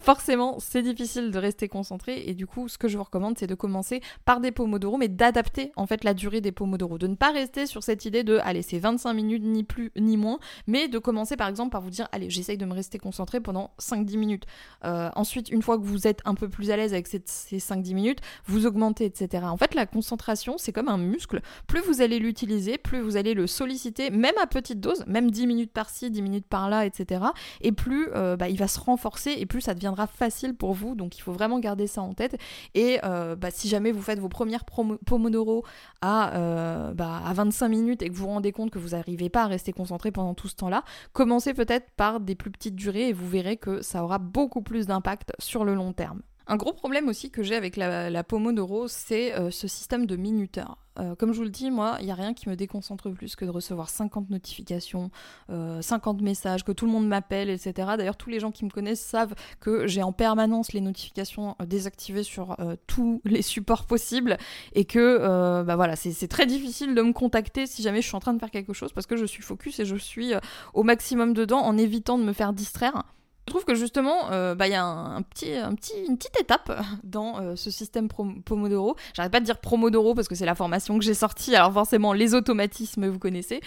Forcément, 0.00 0.58
c'est 0.58 0.82
difficile 0.82 1.30
de 1.30 1.38
rester 1.38 1.68
concentré 1.68 2.24
et 2.26 2.34
du 2.34 2.46
coup, 2.46 2.68
ce 2.68 2.78
que 2.78 2.88
je 2.88 2.96
vous 2.96 3.04
recommande, 3.04 3.38
c'est 3.38 3.46
de 3.46 3.54
commencer 3.54 4.00
par 4.24 4.40
des 4.40 4.52
pomodoro, 4.52 4.96
mais 4.96 5.08
d'adapter 5.08 5.72
en 5.76 5.86
fait 5.86 6.04
la 6.04 6.14
durée 6.14 6.40
des 6.40 6.52
pomodoro, 6.52 6.98
de 6.98 7.06
ne 7.06 7.14
pas 7.14 7.30
rester 7.30 7.66
sur 7.66 7.82
cette 7.82 8.04
idée 8.04 8.24
de 8.24 8.38
allez, 8.42 8.62
c'est 8.62 8.78
25 8.78 9.12
minutes 9.14 9.44
ni 9.44 9.64
plus 9.64 9.92
ni 9.96 10.16
moins, 10.16 10.38
mais 10.66 10.88
de 10.88 10.98
commencer 10.98 11.36
par 11.36 11.48
exemple 11.48 11.70
par 11.70 11.80
vous 11.80 11.90
dire 11.90 12.08
allez, 12.12 12.30
j'essaye 12.30 12.58
de 12.58 12.66
me 12.66 12.74
rester 12.74 12.98
concentré 12.98 13.40
pendant 13.40 13.70
5-10 13.80 14.11
minutes. 14.16 14.44
Euh, 14.84 15.10
ensuite, 15.14 15.50
une 15.50 15.62
fois 15.62 15.78
que 15.78 15.84
vous 15.84 16.06
êtes 16.06 16.20
un 16.24 16.34
peu 16.34 16.48
plus 16.48 16.70
à 16.70 16.76
l'aise 16.76 16.92
avec 16.92 17.06
ces, 17.06 17.18
5-10 17.18 17.94
minutes, 17.94 18.18
vous 18.46 18.66
augmentez, 18.66 19.04
etc. 19.04 19.44
En 19.46 19.56
fait, 19.56 19.74
la 19.74 19.86
concentration, 19.86 20.56
c'est 20.58 20.72
comme 20.72 20.88
un 20.88 20.98
muscle. 20.98 21.40
Plus 21.66 21.80
vous 21.80 22.02
allez 22.02 22.18
l'utiliser, 22.18 22.78
plus 22.78 23.00
vous 23.00 23.16
allez 23.16 23.34
le 23.34 23.46
solliciter, 23.46 24.10
même 24.10 24.34
à 24.42 24.46
petite 24.46 24.80
dose, 24.80 25.04
même 25.06 25.30
10 25.30 25.46
minutes 25.46 25.72
par-ci, 25.72 26.10
10 26.10 26.22
minutes 26.22 26.46
par-là, 26.46 26.86
etc. 26.86 27.24
Et 27.60 27.72
plus 27.72 28.08
euh, 28.14 28.36
bah, 28.36 28.48
il 28.48 28.58
va 28.58 28.68
se 28.68 28.80
renforcer 28.80 29.34
et 29.38 29.46
plus 29.46 29.60
ça 29.60 29.74
deviendra 29.74 30.06
facile 30.06 30.54
pour 30.54 30.72
vous. 30.72 30.94
Donc, 30.94 31.18
il 31.18 31.20
faut 31.20 31.32
vraiment 31.32 31.58
garder 31.58 31.86
ça 31.86 32.02
en 32.02 32.14
tête. 32.14 32.36
Et 32.74 32.98
euh, 33.04 33.36
bah, 33.36 33.50
si 33.50 33.68
jamais 33.68 33.92
vous 33.92 34.02
faites 34.02 34.18
vos 34.18 34.28
premières 34.28 34.64
Pomodoro 34.64 35.64
à, 36.00 36.92
bah, 36.94 37.22
à 37.24 37.32
25 37.32 37.68
minutes 37.68 38.02
et 38.02 38.08
que 38.08 38.14
vous 38.14 38.22
vous 38.22 38.28
rendez 38.28 38.52
compte 38.52 38.70
que 38.70 38.78
vous 38.78 38.90
n'arrivez 38.90 39.28
pas 39.28 39.44
à 39.44 39.46
rester 39.46 39.72
concentré 39.72 40.10
pendant 40.10 40.34
tout 40.34 40.48
ce 40.48 40.54
temps-là, 40.56 40.84
commencez 41.12 41.54
peut-être 41.54 41.90
par 41.96 42.20
des 42.20 42.34
plus 42.34 42.50
petites 42.50 42.76
durées 42.76 43.08
et 43.08 43.12
vous 43.12 43.28
verrez 43.28 43.56
que 43.56 43.82
ça 43.82 44.01
aura 44.02 44.18
beaucoup 44.18 44.62
plus 44.62 44.86
d'impact 44.86 45.32
sur 45.38 45.64
le 45.64 45.74
long 45.74 45.92
terme. 45.92 46.22
Un 46.46 46.56
gros 46.56 46.72
problème 46.72 47.08
aussi 47.08 47.30
que 47.30 47.42
j'ai 47.42 47.54
avec 47.54 47.76
la, 47.76 48.10
la 48.10 48.24
Pomodoro, 48.24 48.88
c'est 48.88 49.32
euh, 49.34 49.50
ce 49.50 49.68
système 49.68 50.06
de 50.06 50.16
minuteur. 50.16 50.76
Euh, 50.98 51.14
comme 51.14 51.32
je 51.32 51.38
vous 51.38 51.44
le 51.44 51.50
dis, 51.50 51.70
moi, 51.70 51.96
il 52.00 52.04
n'y 52.04 52.10
a 52.10 52.14
rien 52.14 52.34
qui 52.34 52.48
me 52.48 52.56
déconcentre 52.56 53.10
plus 53.10 53.36
que 53.36 53.44
de 53.44 53.50
recevoir 53.50 53.88
50 53.88 54.28
notifications, 54.28 55.10
50 55.48 56.20
euh, 56.20 56.22
messages, 56.22 56.64
que 56.64 56.72
tout 56.72 56.84
le 56.84 56.92
monde 56.92 57.06
m'appelle, 57.06 57.48
etc. 57.48 57.92
D'ailleurs, 57.96 58.16
tous 58.16 58.28
les 58.28 58.40
gens 58.40 58.50
qui 58.50 58.64
me 58.64 58.70
connaissent 58.70 59.00
savent 59.00 59.34
que 59.60 59.86
j'ai 59.86 60.02
en 60.02 60.12
permanence 60.12 60.72
les 60.72 60.80
notifications 60.80 61.56
désactivées 61.64 62.24
sur 62.24 62.56
tous 62.86 63.22
les 63.24 63.40
supports 63.40 63.86
possibles 63.86 64.36
et 64.74 64.84
que 64.84 65.62
bah 65.62 65.76
voilà, 65.76 65.96
c'est 65.96 66.28
très 66.28 66.44
difficile 66.44 66.94
de 66.94 67.00
me 67.00 67.12
contacter 67.12 67.66
si 67.66 67.82
jamais 67.82 68.02
je 68.02 68.08
suis 68.08 68.16
en 68.16 68.20
train 68.20 68.34
de 68.34 68.38
faire 68.38 68.50
quelque 68.50 68.74
chose 68.74 68.92
parce 68.92 69.06
que 69.06 69.16
je 69.16 69.24
suis 69.24 69.42
focus 69.42 69.80
et 69.80 69.86
je 69.86 69.96
suis 69.96 70.32
au 70.74 70.82
maximum 70.82 71.32
dedans 71.32 71.60
en 71.60 71.78
évitant 71.78 72.18
de 72.18 72.24
me 72.24 72.34
faire 72.34 72.52
distraire. 72.52 73.04
Je 73.46 73.52
trouve 73.52 73.64
que 73.64 73.74
justement, 73.74 74.30
euh, 74.30 74.54
bah, 74.54 74.68
il 74.68 74.70
y 74.70 74.76
a 74.76 74.84
un, 74.84 75.20
petit, 75.22 75.52
un 75.54 75.74
petit, 75.74 75.94
une 76.08 76.16
petite 76.16 76.40
étape 76.40 76.80
dans 77.02 77.40
euh, 77.40 77.56
ce 77.56 77.70
système 77.72 78.08
Pomodoro. 78.08 78.96
J'arrête 79.14 79.32
pas 79.32 79.40
de 79.40 79.44
dire 79.44 79.58
Promodoro 79.58 80.14
parce 80.14 80.28
que 80.28 80.36
c'est 80.36 80.46
la 80.46 80.54
formation 80.54 80.96
que 80.96 81.04
j'ai 81.04 81.14
sortie, 81.14 81.54
alors 81.56 81.72
forcément 81.72 82.12
les 82.12 82.34
automatismes 82.34 83.08
vous 83.08 83.18
connaissez. 83.18 83.60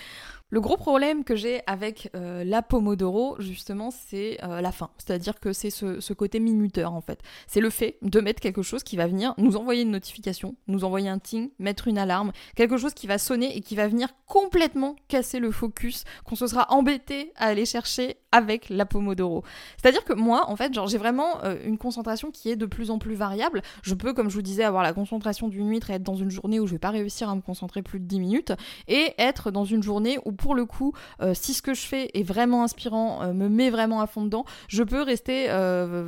Le 0.52 0.62
gros 0.62 0.78
problème 0.78 1.24
que 1.24 1.36
j'ai 1.36 1.62
avec 1.68 2.10
euh, 2.16 2.44
la 2.46 2.62
Pomodoro, 2.62 3.36
justement, 3.40 3.90
c'est 3.92 4.38
la 4.42 4.72
fin. 4.72 4.92
C'est-à-dire 4.98 5.40
que 5.40 5.52
c'est 5.52 5.72
ce, 5.72 6.14
côté 6.14 6.40
minuteur, 6.40 6.94
en 6.94 7.02
fait. 7.02 7.20
C'est 7.48 7.60
le 7.60 7.72
fait 7.72 7.98
de 8.04 8.22
mettre 8.22 8.40
quelque 8.40 8.62
chose 8.62 8.84
qui 8.84 8.96
va 8.96 9.08
venir 9.08 9.34
nous 9.38 9.58
envoyer 9.58 9.82
une 9.82 9.92
notification, 9.92 10.56
nous 10.68 10.86
envoyer 10.86 11.10
un 11.10 11.20
ting, 11.20 11.50
mettre 11.60 11.88
une 11.88 11.98
alarme, 11.98 12.32
quelque 12.56 12.78
chose 12.78 12.94
qui 12.94 13.08
va 13.08 13.18
sonner 13.18 13.58
et 13.58 13.62
qui 13.62 13.76
va 13.76 13.88
venir 13.88 14.10
complètement 14.28 14.96
casser 15.08 15.40
le 15.40 15.52
focus 15.52 16.04
qu'on 16.24 16.36
se 16.36 16.48
sera 16.48 16.68
embêté 16.72 17.34
à 17.36 17.48
aller 17.48 17.66
chercher 17.66 18.18
avec 18.36 18.68
la 18.70 18.86
Pomodoro. 18.86 19.44
C'est-à-dire 19.82 20.04
que 20.04 20.12
moi, 20.12 20.50
en 20.50 20.58
fait, 20.58 20.74
genre, 20.74 20.88
j'ai 20.88 20.98
vraiment 20.98 21.42
euh, 21.46 21.56
une 21.64 21.78
concentration 21.78 22.32
qui 22.32 22.50
est 22.50 22.58
de 22.58 22.66
plus 22.66 22.92
en 22.92 23.00
plus 23.00 23.16
variable. 23.16 23.62
Je 23.82 23.94
peux, 23.94 24.14
comme 24.14 24.30
je 24.30 24.36
vous 24.36 24.42
disais, 24.42 24.66
avoir 24.66 24.84
la 24.84 24.92
concentration 24.92 25.48
d'une 25.48 25.70
huître 25.70 25.90
et 25.90 25.94
être 25.94 26.04
dans 26.04 26.16
une 26.16 26.30
journée 26.30 26.60
où 26.60 26.68
je 26.68 26.74
vais 26.74 26.80
pas 26.80 26.90
réussir 26.90 27.30
à 27.30 27.36
me 27.36 27.42
concentrer 27.42 27.82
plus 27.82 28.02
de 28.02 28.06
10 28.06 28.20
minutes 28.20 28.54
et 28.90 29.14
être 29.18 29.52
dans 29.52 29.64
une 29.64 29.82
journée 29.82 30.20
où 30.26 30.34
pour 30.34 30.54
le 30.54 30.66
coup, 30.66 30.92
euh, 31.22 31.34
si 31.34 31.54
ce 31.54 31.62
que 31.62 31.74
je 31.74 31.88
fais 31.88 32.10
est 32.14 32.24
vraiment 32.24 32.64
inspirant, 32.64 33.24
euh, 33.24 33.34
me 33.34 33.48
met 33.48 33.70
vraiment 33.70 34.02
à 34.02 34.08
fond 34.08 34.24
dedans, 34.24 34.44
je 34.68 34.84
peux 34.84 35.02
rester 35.02 35.46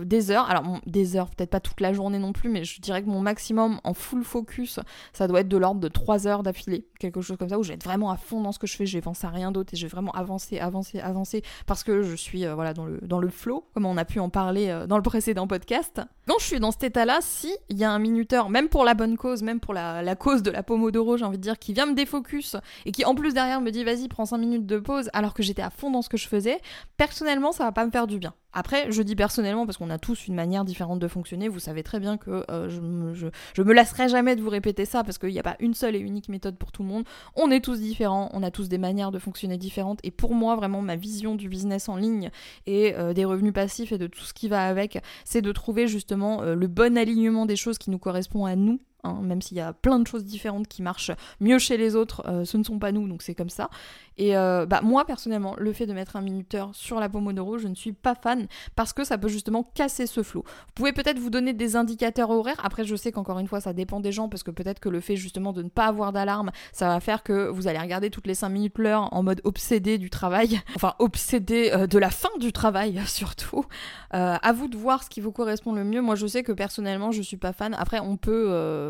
des 0.05 0.31
heures. 0.31 0.49
Alors, 0.49 0.79
des 0.85 1.15
heures, 1.15 1.29
peut-être 1.29 1.49
pas 1.49 1.59
toute 1.59 1.79
la 1.79 1.93
journée 1.93 2.19
non 2.19 2.33
plus, 2.33 2.49
mais 2.49 2.65
je 2.65 2.81
dirais 2.81 3.01
que 3.01 3.07
mon 3.07 3.21
maximum 3.21 3.79
en 3.85 3.93
full 3.93 4.23
focus, 4.23 4.79
ça 5.13 5.27
doit 5.27 5.41
être 5.41 5.47
de 5.47 5.57
l'ordre 5.57 5.79
de 5.79 5.87
3 5.87 6.27
heures 6.27 6.43
d'affilée. 6.43 6.85
Quelque 6.99 7.21
chose 7.21 7.37
comme 7.37 7.49
ça, 7.49 7.57
où 7.57 7.63
je 7.63 7.69
vais 7.69 7.75
être 7.75 7.85
vraiment 7.85 8.11
à 8.11 8.17
fond 8.17 8.41
dans 8.41 8.51
ce 8.51 8.59
que 8.59 8.67
je 8.67 8.75
fais, 8.75 8.85
je 8.85 8.97
vais 8.97 9.03
à 9.23 9.29
rien 9.29 9.51
d'autre 9.51 9.73
et 9.73 9.77
je 9.77 9.85
vais 9.85 9.89
vraiment 9.89 10.11
avancer, 10.11 10.59
avancer, 10.59 10.99
avancer, 10.99 11.43
parce 11.65 11.83
que 11.83 12.01
je 12.01 12.15
suis 12.21 12.45
voilà, 12.45 12.73
dans, 12.73 12.85
le, 12.85 12.99
dans 13.01 13.19
le 13.19 13.29
flow, 13.29 13.65
comme 13.73 13.85
on 13.85 13.97
a 13.97 14.05
pu 14.05 14.19
en 14.19 14.29
parler 14.29 14.85
dans 14.87 14.97
le 14.97 15.03
précédent 15.03 15.47
podcast. 15.47 16.01
Quand 16.27 16.39
je 16.39 16.45
suis 16.45 16.59
dans 16.59 16.71
cet 16.71 16.83
état-là, 16.83 17.19
si 17.21 17.55
il 17.69 17.77
y 17.77 17.83
a 17.83 17.91
un 17.91 17.99
minuteur, 17.99 18.49
même 18.49 18.69
pour 18.69 18.83
la 18.83 18.93
bonne 18.93 19.17
cause, 19.17 19.43
même 19.43 19.59
pour 19.59 19.73
la, 19.73 20.01
la 20.01 20.15
cause 20.15 20.43
de 20.43 20.51
la 20.51 20.63
Pomodoro, 20.63 21.17
j'ai 21.17 21.25
envie 21.25 21.37
de 21.37 21.43
dire, 21.43 21.57
qui 21.59 21.73
vient 21.73 21.85
me 21.85 21.93
défocus 21.93 22.55
et 22.85 22.91
qui 22.91 23.05
en 23.05 23.15
plus 23.15 23.33
derrière 23.33 23.61
me 23.61 23.71
dit 23.71 23.83
vas-y, 23.83 24.07
prends 24.07 24.25
5 24.25 24.37
minutes 24.37 24.65
de 24.65 24.79
pause 24.79 25.09
alors 25.13 25.33
que 25.33 25.43
j'étais 25.43 25.61
à 25.61 25.69
fond 25.69 25.91
dans 25.91 26.01
ce 26.01 26.09
que 26.09 26.17
je 26.17 26.27
faisais, 26.27 26.59
personnellement, 26.97 27.51
ça 27.51 27.63
va 27.63 27.71
pas 27.71 27.85
me 27.85 27.91
faire 27.91 28.07
du 28.07 28.19
bien. 28.19 28.33
Après, 28.53 28.91
je 28.91 29.01
dis 29.01 29.15
personnellement 29.15 29.65
parce 29.65 29.77
qu'on 29.77 29.89
a 29.89 29.99
tous 29.99 30.27
une 30.27 30.35
manière 30.35 30.65
différente 30.65 30.99
de 30.99 31.07
fonctionner. 31.07 31.47
Vous 31.47 31.59
savez 31.59 31.83
très 31.83 31.99
bien 31.99 32.17
que 32.17 32.43
euh, 32.49 32.69
je, 32.69 32.81
me, 32.81 33.13
me 33.13 33.73
lasserai 33.73 34.09
jamais 34.09 34.35
de 34.35 34.41
vous 34.41 34.49
répéter 34.49 34.85
ça 34.85 35.03
parce 35.03 35.17
qu'il 35.17 35.29
n'y 35.29 35.39
a 35.39 35.43
pas 35.43 35.57
une 35.59 35.73
seule 35.73 35.95
et 35.95 35.99
unique 35.99 36.29
méthode 36.29 36.57
pour 36.57 36.71
tout 36.71 36.81
le 36.81 36.89
monde. 36.89 37.03
On 37.35 37.51
est 37.51 37.59
tous 37.59 37.79
différents, 37.79 38.29
on 38.33 38.43
a 38.43 38.51
tous 38.51 38.69
des 38.69 38.77
manières 38.77 39.11
de 39.11 39.19
fonctionner 39.19 39.57
différentes. 39.57 39.99
Et 40.03 40.11
pour 40.11 40.33
moi, 40.33 40.55
vraiment, 40.55 40.81
ma 40.81 40.95
vision 40.95 41.35
du 41.35 41.49
business 41.49 41.89
en 41.89 41.97
ligne 41.97 42.31
et 42.65 42.95
euh, 42.95 43.13
des 43.13 43.25
revenus 43.25 43.53
passifs 43.53 43.91
et 43.91 43.97
de 43.97 44.07
tout 44.07 44.23
ce 44.23 44.33
qui 44.33 44.47
va 44.47 44.67
avec, 44.67 44.99
c'est 45.25 45.41
de 45.41 45.51
trouver 45.51 45.87
justement 45.87 46.41
euh, 46.41 46.55
le 46.55 46.67
bon 46.67 46.97
alignement 46.97 47.45
des 47.45 47.55
choses 47.55 47.77
qui 47.77 47.91
nous 47.91 47.99
correspond 47.99 48.45
à 48.45 48.55
nous 48.55 48.79
Hein, 49.07 49.19
même 49.21 49.41
s'il 49.41 49.57
y 49.57 49.61
a 49.61 49.73
plein 49.73 49.99
de 49.99 50.07
choses 50.07 50.25
différentes 50.25 50.67
qui 50.67 50.81
marchent 50.81 51.11
mieux 51.39 51.59
chez 51.59 51.77
les 51.77 51.95
autres, 51.95 52.23
euh, 52.27 52.45
ce 52.45 52.57
ne 52.57 52.63
sont 52.63 52.79
pas 52.79 52.91
nous, 52.91 53.07
donc 53.07 53.21
c'est 53.21 53.35
comme 53.35 53.49
ça. 53.49 53.69
Et 54.17 54.35
euh, 54.35 54.65
bah, 54.65 54.81
moi, 54.83 55.05
personnellement, 55.05 55.55
le 55.57 55.73
fait 55.73 55.85
de 55.85 55.93
mettre 55.93 56.15
un 56.15 56.21
minuteur 56.21 56.71
sur 56.73 56.99
la 56.99 57.07
Pomodoro, 57.07 57.57
je 57.57 57.67
ne 57.67 57.75
suis 57.75 57.93
pas 57.93 58.15
fan 58.15 58.47
parce 58.75 58.93
que 58.93 59.03
ça 59.03 59.17
peut 59.17 59.27
justement 59.27 59.63
casser 59.75 60.07
ce 60.07 60.23
flot. 60.23 60.43
Vous 60.45 60.73
pouvez 60.73 60.91
peut-être 60.91 61.19
vous 61.19 61.29
donner 61.29 61.53
des 61.53 61.75
indicateurs 61.75 62.31
horaires. 62.31 62.59
Après, 62.63 62.83
je 62.83 62.95
sais 62.95 63.11
qu'encore 63.11 63.39
une 63.39 63.47
fois, 63.47 63.61
ça 63.61 63.73
dépend 63.73 63.99
des 63.99 64.11
gens 64.11 64.27
parce 64.27 64.43
que 64.43 64.51
peut-être 64.51 64.79
que 64.79 64.89
le 64.89 65.01
fait 65.01 65.15
justement 65.15 65.53
de 65.53 65.61
ne 65.61 65.69
pas 65.69 65.85
avoir 65.85 66.13
d'alarme, 66.13 66.51
ça 66.73 66.87
va 66.87 66.99
faire 66.99 67.21
que 67.23 67.47
vous 67.47 67.67
allez 67.67 67.79
regarder 67.79 68.09
toutes 68.09 68.27
les 68.27 68.33
5 68.33 68.49
minutes 68.49 68.77
l'heure 68.79 69.13
en 69.13 69.23
mode 69.23 69.41
obsédé 69.43 69.97
du 69.97 70.09
travail. 70.09 70.59
Enfin, 70.77 70.93
obsédé 70.99 71.71
euh, 71.73 71.87
de 71.87 71.97
la 71.97 72.11
fin 72.11 72.29
du 72.39 72.51
travail 72.51 73.01
surtout. 73.07 73.65
à 74.11 74.51
vous 74.53 74.67
de 74.67 74.77
voir 74.77 75.03
ce 75.03 75.09
qui 75.09 75.21
vous 75.21 75.31
correspond 75.31 75.73
le 75.73 75.83
mieux. 75.83 76.01
Moi, 76.01 76.15
je 76.15 76.27
sais 76.27 76.43
que 76.43 76.51
personnellement, 76.51 77.11
je 77.11 77.21
suis 77.21 77.37
pas 77.37 77.51
fan. 77.51 77.75
Après, 77.79 77.99
on 77.99 78.15
peut 78.15 78.47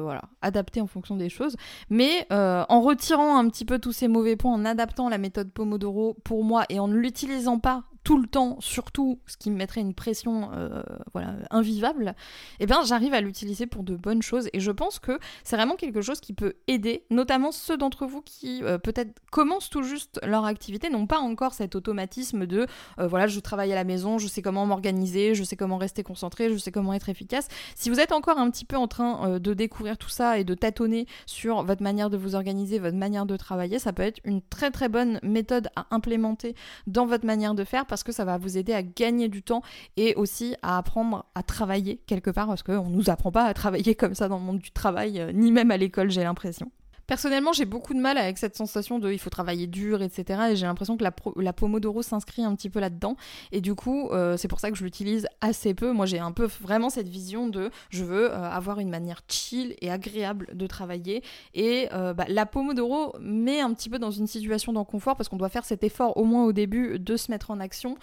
voilà, 0.07 0.21
adapter 0.41 0.79
en 0.79 0.87
fonction 0.87 1.17
des 1.17 1.27
choses. 1.27 1.57
Mais 1.89 2.25
euh, 2.31 2.63
en 2.69 2.79
retirant 2.79 3.37
un 3.37 3.49
petit 3.49 3.65
peu 3.65 3.77
tous 3.77 3.91
ces 3.91 4.07
mauvais 4.07 4.37
points, 4.37 4.53
en 4.53 4.63
adaptant 4.63 5.09
la 5.09 5.17
méthode 5.17 5.51
Pomodoro 5.51 6.15
pour 6.23 6.45
moi 6.45 6.63
et 6.69 6.79
en 6.79 6.87
ne 6.87 6.95
l'utilisant 6.95 7.59
pas 7.59 7.83
tout 8.07 8.17
le 8.17 8.27
temps, 8.27 8.55
surtout 8.61 9.19
ce 9.25 9.35
qui 9.35 9.51
me 9.51 9.57
mettrait 9.57 9.81
une 9.81 9.93
pression 9.93 10.49
euh, 10.53 10.81
voilà, 11.11 11.33
invivable, 11.51 12.15
eh 12.61 12.65
bien 12.65 12.81
j'arrive 12.85 13.13
à 13.13 13.19
l'utiliser 13.19 13.67
pour 13.67 13.83
de 13.83 13.97
bonnes 13.97 14.21
choses 14.21 14.47
et 14.53 14.61
je 14.61 14.71
pense 14.71 14.97
que 14.97 15.19
c'est 15.43 15.57
vraiment 15.57 15.75
quelque 15.75 15.99
chose 15.99 16.21
qui 16.21 16.31
peut 16.31 16.53
aider, 16.69 17.03
notamment 17.09 17.51
ceux 17.51 17.75
d'entre 17.75 18.05
vous 18.05 18.21
qui 18.21 18.63
euh, 18.63 18.77
peut-être 18.77 19.19
commencent 19.29 19.69
tout 19.69 19.83
juste 19.83 20.21
leur 20.23 20.45
activité, 20.45 20.89
n'ont 20.89 21.05
pas 21.05 21.19
encore 21.19 21.53
cet 21.53 21.75
automatisme 21.75 22.45
de 22.45 22.65
euh, 22.97 23.07
voilà, 23.07 23.27
je 23.27 23.41
travaille 23.41 23.73
à 23.73 23.75
la 23.75 23.83
maison, 23.83 24.19
je 24.19 24.27
sais 24.27 24.41
comment 24.41 24.65
m'organiser, 24.65 25.35
je 25.35 25.43
sais 25.43 25.57
comment 25.57 25.75
rester 25.75 26.03
concentré, 26.03 26.49
je 26.49 26.55
sais 26.55 26.71
comment 26.71 26.93
être 26.93 27.09
efficace. 27.09 27.49
Si 27.75 27.89
vous 27.89 27.99
êtes 27.99 28.13
encore 28.13 28.37
un 28.37 28.49
petit 28.49 28.63
peu 28.63 28.77
en 28.77 28.87
train 28.87 29.37
de 29.37 29.53
découvrir 29.53 29.97
tout 29.97 30.07
ça 30.07 30.39
et 30.39 30.45
de 30.45 30.53
tâtonner 30.53 31.07
sur 31.25 31.65
votre 31.65 31.83
manière 31.83 32.09
de 32.09 32.15
vous 32.15 32.35
organiser, 32.35 32.79
votre 32.79 32.95
manière 32.95 33.25
de 33.25 33.35
travailler, 33.35 33.79
ça 33.79 33.91
peut 33.91 34.03
être 34.03 34.21
une 34.23 34.41
très 34.41 34.71
très 34.71 34.87
bonne 34.87 35.19
méthode 35.23 35.67
à 35.75 35.87
implémenter 35.91 36.55
dans 36.85 37.05
votre 37.05 37.25
manière 37.25 37.53
de 37.53 37.65
faire 37.65 37.85
parce 37.85 37.96
que 38.03 38.11
ça 38.11 38.25
va 38.25 38.37
vous 38.37 38.57
aider 38.57 38.73
à 38.73 38.83
gagner 38.83 39.29
du 39.29 39.43
temps 39.43 39.61
et 39.95 40.15
aussi 40.15 40.55
à 40.61 40.77
apprendre 40.77 41.25
à 41.35 41.43
travailler 41.43 41.97
quelque 42.07 42.29
part 42.29 42.47
parce 42.47 42.63
qu'on 42.63 42.89
ne 42.89 42.95
nous 42.95 43.09
apprend 43.09 43.31
pas 43.31 43.45
à 43.45 43.53
travailler 43.53 43.95
comme 43.95 44.15
ça 44.15 44.27
dans 44.27 44.37
le 44.37 44.43
monde 44.43 44.59
du 44.59 44.71
travail, 44.71 45.19
euh, 45.19 45.31
ni 45.31 45.51
même 45.51 45.71
à 45.71 45.77
l'école, 45.77 46.09
j'ai 46.11 46.23
l'impression. 46.23 46.71
Personnellement, 47.07 47.53
j'ai 47.53 47.63
beaucoup 47.63 47.93
de 47.93 48.01
mal 48.01 48.17
avec 48.17 48.37
cette 48.37 48.57
sensation 48.57 48.99
de 48.99 49.13
il 49.13 49.17
faut 49.17 49.29
travailler 49.29 49.65
dur, 49.65 50.01
etc. 50.01 50.49
Et 50.51 50.55
j'ai 50.57 50.65
l'impression 50.65 50.97
que 50.97 51.05
la, 51.05 51.53
Pomodoro 51.53 52.01
s'inscrit 52.01 52.43
un 52.43 52.53
petit 52.53 52.69
peu 52.69 52.81
là-dedans. 52.81 53.15
Et 53.53 53.61
du 53.61 53.75
coup, 53.75 54.09
euh, 54.09 54.35
c'est 54.35 54.49
pour 54.49 54.59
ça 54.59 54.71
que 54.71 54.77
je 54.77 54.83
l'utilise 54.83 55.25
assez 55.39 55.73
peu. 55.73 55.93
Moi, 55.93 56.05
j'ai 56.05 56.19
un 56.19 56.33
peu 56.33 56.49
vraiment 56.59 56.89
cette 56.89 57.07
vision 57.07 57.47
de 57.47 57.71
je 57.91 58.03
veux 58.03 58.29
euh, 58.29 58.51
avoir 58.51 58.79
une 58.79 58.89
manière 58.89 59.21
chill 59.29 59.73
et 59.79 59.89
agréable 59.89 60.49
de 60.53 60.67
travailler. 60.67 61.23
Et 61.53 61.87
euh, 61.93 62.13
bah, 62.13 62.25
la 62.27 62.45
Pomodoro 62.45 63.15
met 63.21 63.61
un 63.61 63.73
petit 63.73 63.89
peu 63.89 63.99
dans 63.99 64.11
une 64.11 64.27
situation 64.27 64.73
d'inconfort 64.73 65.15
parce 65.15 65.29
qu'on 65.29 65.37
doit 65.37 65.47
faire 65.47 65.63
cet 65.63 65.85
effort 65.85 66.17
au 66.17 66.25
moins 66.25 66.43
au 66.43 66.51
début 66.51 66.99
de 66.99 67.15
se 67.15 67.31
mettre 67.31 67.51
en 67.51 67.61
action. 67.61 67.97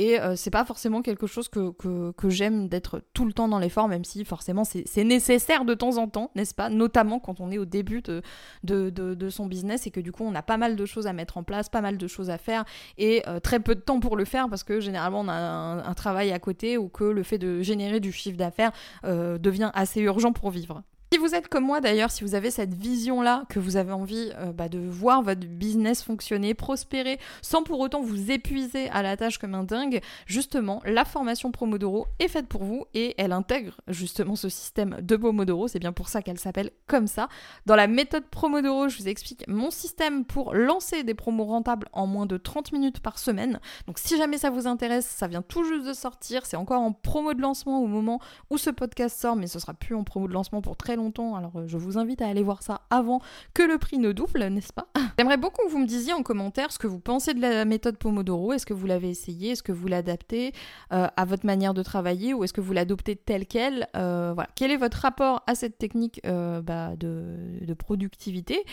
Et 0.00 0.18
c'est 0.36 0.50
pas 0.50 0.64
forcément 0.64 1.02
quelque 1.02 1.26
chose 1.26 1.48
que, 1.48 1.72
que, 2.12 2.28
j'aime 2.28 2.68
d'être 2.68 3.02
tout 3.14 3.24
le 3.24 3.32
temps 3.32 3.48
dans 3.48 3.58
l'effort, 3.58 3.88
même 3.88 4.04
si 4.04 4.24
forcément 4.24 4.62
c'est 4.64 5.04
nécessaire 5.04 5.64
de 5.64 5.74
temps 5.74 5.96
en 5.96 6.08
temps, 6.08 6.30
n'est-ce 6.36 6.54
pas? 6.54 6.68
Notamment 6.68 7.18
quand 7.18 7.40
on 7.40 7.50
est 7.50 7.58
au 7.58 7.64
début 7.64 8.00
de 8.02 8.22
de, 8.62 9.28
son 9.30 9.46
business 9.46 9.86
et 9.86 9.90
que 9.90 10.00
du 10.00 10.12
coup 10.12 10.24
on 10.24 10.34
a 10.34 10.42
pas 10.42 10.56
mal 10.56 10.76
de 10.76 10.86
choses 10.86 11.06
à 11.06 11.12
mettre 11.12 11.36
en 11.36 11.42
place, 11.42 11.68
pas 11.68 11.80
mal 11.80 11.98
de 11.98 12.06
choses 12.06 12.30
à 12.30 12.38
faire 12.38 12.64
et 12.96 13.22
euh, 13.26 13.40
très 13.40 13.60
peu 13.60 13.74
de 13.74 13.80
temps 13.80 14.00
pour 14.00 14.16
le 14.16 14.24
faire 14.24 14.48
parce 14.48 14.64
que 14.64 14.80
généralement 14.80 15.20
on 15.20 15.28
a 15.28 15.34
un, 15.34 15.94
travail 15.94 16.32
à 16.32 16.38
côté 16.38 16.78
ou 16.78 16.88
que 16.88 17.04
le 17.04 17.22
fait 17.22 17.38
de 17.38 17.60
générer 17.62 18.00
du 18.00 18.12
chiffre 18.12 18.36
d'affaires 18.36 18.72
euh, 19.04 19.36
devient 19.38 19.70
assez 19.74 20.00
urgent 20.00 20.32
pour 20.32 20.50
vivre. 20.50 20.82
Si 21.10 21.18
vous 21.18 21.34
êtes 21.34 21.48
comme 21.48 21.64
moi 21.64 21.80
d'ailleurs, 21.80 22.10
si 22.10 22.22
vous 22.22 22.34
avez 22.34 22.50
cette 22.50 22.74
vision-là, 22.74 23.44
que 23.48 23.58
vous 23.58 23.78
avez 23.78 23.92
envie 23.92 24.30
euh, 24.36 24.52
bah, 24.52 24.68
de 24.68 24.78
voir 24.78 25.22
votre 25.22 25.46
business 25.46 26.02
fonctionner, 26.02 26.52
prospérer, 26.52 27.18
sans 27.40 27.62
pour 27.62 27.80
autant 27.80 28.02
vous 28.02 28.30
épuiser 28.30 28.90
à 28.90 29.00
la 29.02 29.16
tâche 29.16 29.38
comme 29.38 29.54
un 29.54 29.64
dingue, 29.64 30.02
justement, 30.26 30.82
la 30.84 31.06
formation 31.06 31.50
Promodoro 31.50 32.08
est 32.18 32.28
faite 32.28 32.46
pour 32.46 32.62
vous 32.62 32.84
et 32.92 33.14
elle 33.16 33.32
intègre 33.32 33.80
justement 33.88 34.36
ce 34.36 34.50
système 34.50 34.98
de 35.00 35.16
Pomodoro. 35.16 35.66
C'est 35.66 35.78
bien 35.78 35.92
pour 35.92 36.10
ça 36.10 36.20
qu'elle 36.20 36.38
s'appelle 36.38 36.72
comme 36.86 37.06
ça. 37.06 37.28
Dans 37.64 37.76
la 37.76 37.86
méthode 37.86 38.26
Promodoro, 38.26 38.90
je 38.90 38.98
vous 38.98 39.08
explique 39.08 39.48
mon 39.48 39.70
système 39.70 40.26
pour 40.26 40.52
lancer 40.52 41.04
des 41.04 41.14
promos 41.14 41.46
rentables 41.46 41.88
en 41.94 42.06
moins 42.06 42.26
de 42.26 42.36
30 42.36 42.72
minutes 42.72 43.00
par 43.00 43.18
semaine. 43.18 43.60
Donc 43.86 43.98
si 43.98 44.18
jamais 44.18 44.36
ça 44.36 44.50
vous 44.50 44.66
intéresse, 44.66 45.06
ça 45.06 45.26
vient 45.26 45.40
tout 45.40 45.64
juste 45.64 45.86
de 45.86 45.94
sortir. 45.94 46.44
C'est 46.44 46.58
encore 46.58 46.82
en 46.82 46.92
promo 46.92 47.32
de 47.32 47.40
lancement 47.40 47.80
au 47.80 47.86
moment 47.86 48.20
où 48.50 48.58
ce 48.58 48.68
podcast 48.68 49.18
sort, 49.18 49.36
mais 49.36 49.46
ce 49.46 49.58
sera 49.58 49.72
plus 49.72 49.94
en 49.94 50.04
promo 50.04 50.28
de 50.28 50.34
lancement 50.34 50.60
pour 50.60 50.76
très 50.76 50.97
longtemps, 50.98 51.34
alors 51.34 51.52
euh, 51.56 51.66
je 51.66 51.78
vous 51.78 51.96
invite 51.96 52.20
à 52.20 52.26
aller 52.26 52.42
voir 52.42 52.62
ça 52.62 52.82
avant 52.90 53.20
que 53.54 53.62
le 53.62 53.78
prix 53.78 53.98
ne 53.98 54.12
double, 54.12 54.44
n'est-ce 54.48 54.72
pas? 54.72 54.88
J'aimerais 55.18 55.38
beaucoup 55.38 55.62
que 55.66 55.70
vous 55.70 55.78
me 55.78 55.86
disiez 55.86 56.12
en 56.12 56.22
commentaire 56.22 56.70
ce 56.70 56.78
que 56.78 56.86
vous 56.86 57.00
pensez 57.00 57.32
de 57.32 57.40
la 57.40 57.64
méthode 57.64 57.96
Pomodoro. 57.96 58.52
Est-ce 58.52 58.66
que 58.66 58.74
vous 58.74 58.86
l'avez 58.86 59.08
essayé? 59.08 59.52
Est-ce 59.52 59.62
que 59.62 59.72
vous 59.72 59.88
l'adaptez 59.88 60.52
euh, 60.92 61.08
à 61.16 61.24
votre 61.24 61.46
manière 61.46 61.72
de 61.72 61.82
travailler 61.82 62.34
ou 62.34 62.44
est-ce 62.44 62.52
que 62.52 62.60
vous 62.60 62.72
l'adoptez 62.72 63.16
telle 63.16 63.46
qu'elle? 63.46 63.88
Euh, 63.96 64.32
voilà. 64.34 64.50
Quel 64.54 64.70
est 64.70 64.76
votre 64.76 64.98
rapport 64.98 65.42
à 65.46 65.54
cette 65.54 65.78
technique 65.78 66.20
bah, 66.24 66.96
de, 66.96 67.74
productivité? 67.78 68.64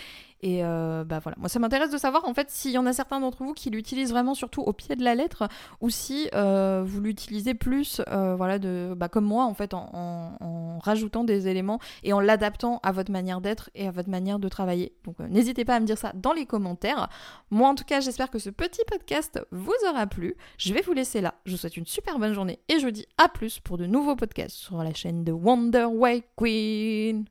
Et 0.42 0.62
bah 0.62 1.20
voilà, 1.24 1.36
moi 1.40 1.50
ça 1.50 1.58
m'intéresse 1.58 1.90
de 1.90 1.98
savoir 1.98 2.26
en 2.26 2.34
fait 2.36 2.52
s'il 2.52 2.72
y 2.72 2.78
en 2.78 2.86
a 2.86 2.94
certains 2.94 3.20
d'entre 3.20 3.44
vous 3.44 3.54
qui 3.54 3.72
l'utilisent 3.72 4.12
vraiment 4.12 4.36
surtout 4.36 4.62
au 4.62 4.74
pied 4.74 4.96
de 4.96 5.04
la 5.04 5.16
lettre 5.16 5.48
ou 5.82 5.90
si 5.90 6.30
vous 6.34 7.02
l'utilisez 7.02 7.56
plus, 7.56 8.02
voilà, 8.08 8.60
de, 8.60 8.94
bah, 8.96 9.10
comme 9.10 9.26
moi 9.26 9.46
en 9.46 9.54
fait, 9.54 9.74
en, 9.74 10.80
rajoutant 10.84 11.24
des 11.24 11.48
éléments 11.48 11.80
et 12.04 12.14
en 12.14 12.15
l'adaptant 12.20 12.80
à 12.84 12.92
votre 12.92 13.12
manière 13.12 13.42
d'être 13.42 13.70
et 13.76 13.88
à 13.88 13.92
votre 13.92 14.10
manière 14.10 14.40
de 14.40 14.50
travailler. 14.50 14.94
Donc 15.04 15.20
n'hésitez 15.20 15.66
pas 15.66 15.76
à 15.76 15.80
me 15.80 15.86
dire 15.86 15.98
ça 15.98 16.12
dans 16.14 16.34
les 16.34 16.46
commentaires. 16.46 17.10
Moi 17.52 17.70
en 17.70 17.76
tout 17.76 17.84
cas, 17.84 18.00
j'espère 18.00 18.30
que 18.30 18.40
ce 18.40 18.50
petit 18.50 18.82
podcast 18.88 19.40
vous 19.52 19.76
aura 19.90 20.08
plu. 20.08 20.36
Je 20.58 20.74
vais 20.74 20.82
vous 20.82 20.94
laisser 20.94 21.22
là. 21.22 21.36
Je 21.46 21.52
vous 21.52 21.58
souhaite 21.58 21.78
une 21.78 21.86
super 21.86 22.20
bonne 22.20 22.34
journée 22.34 22.60
et 22.70 22.80
je 22.80 22.86
vous 22.86 22.92
dis 22.92 23.08
à 23.18 23.30
plus 23.30 23.60
pour 23.60 23.78
de 23.78 23.86
nouveaux 23.86 24.16
podcasts 24.16 24.56
sur 24.56 24.84
la 24.84 24.94
chaîne 24.94 25.24
de 25.24 25.32
Wonder 25.32 25.86
Way 25.86 26.24
Queen. 26.38 27.26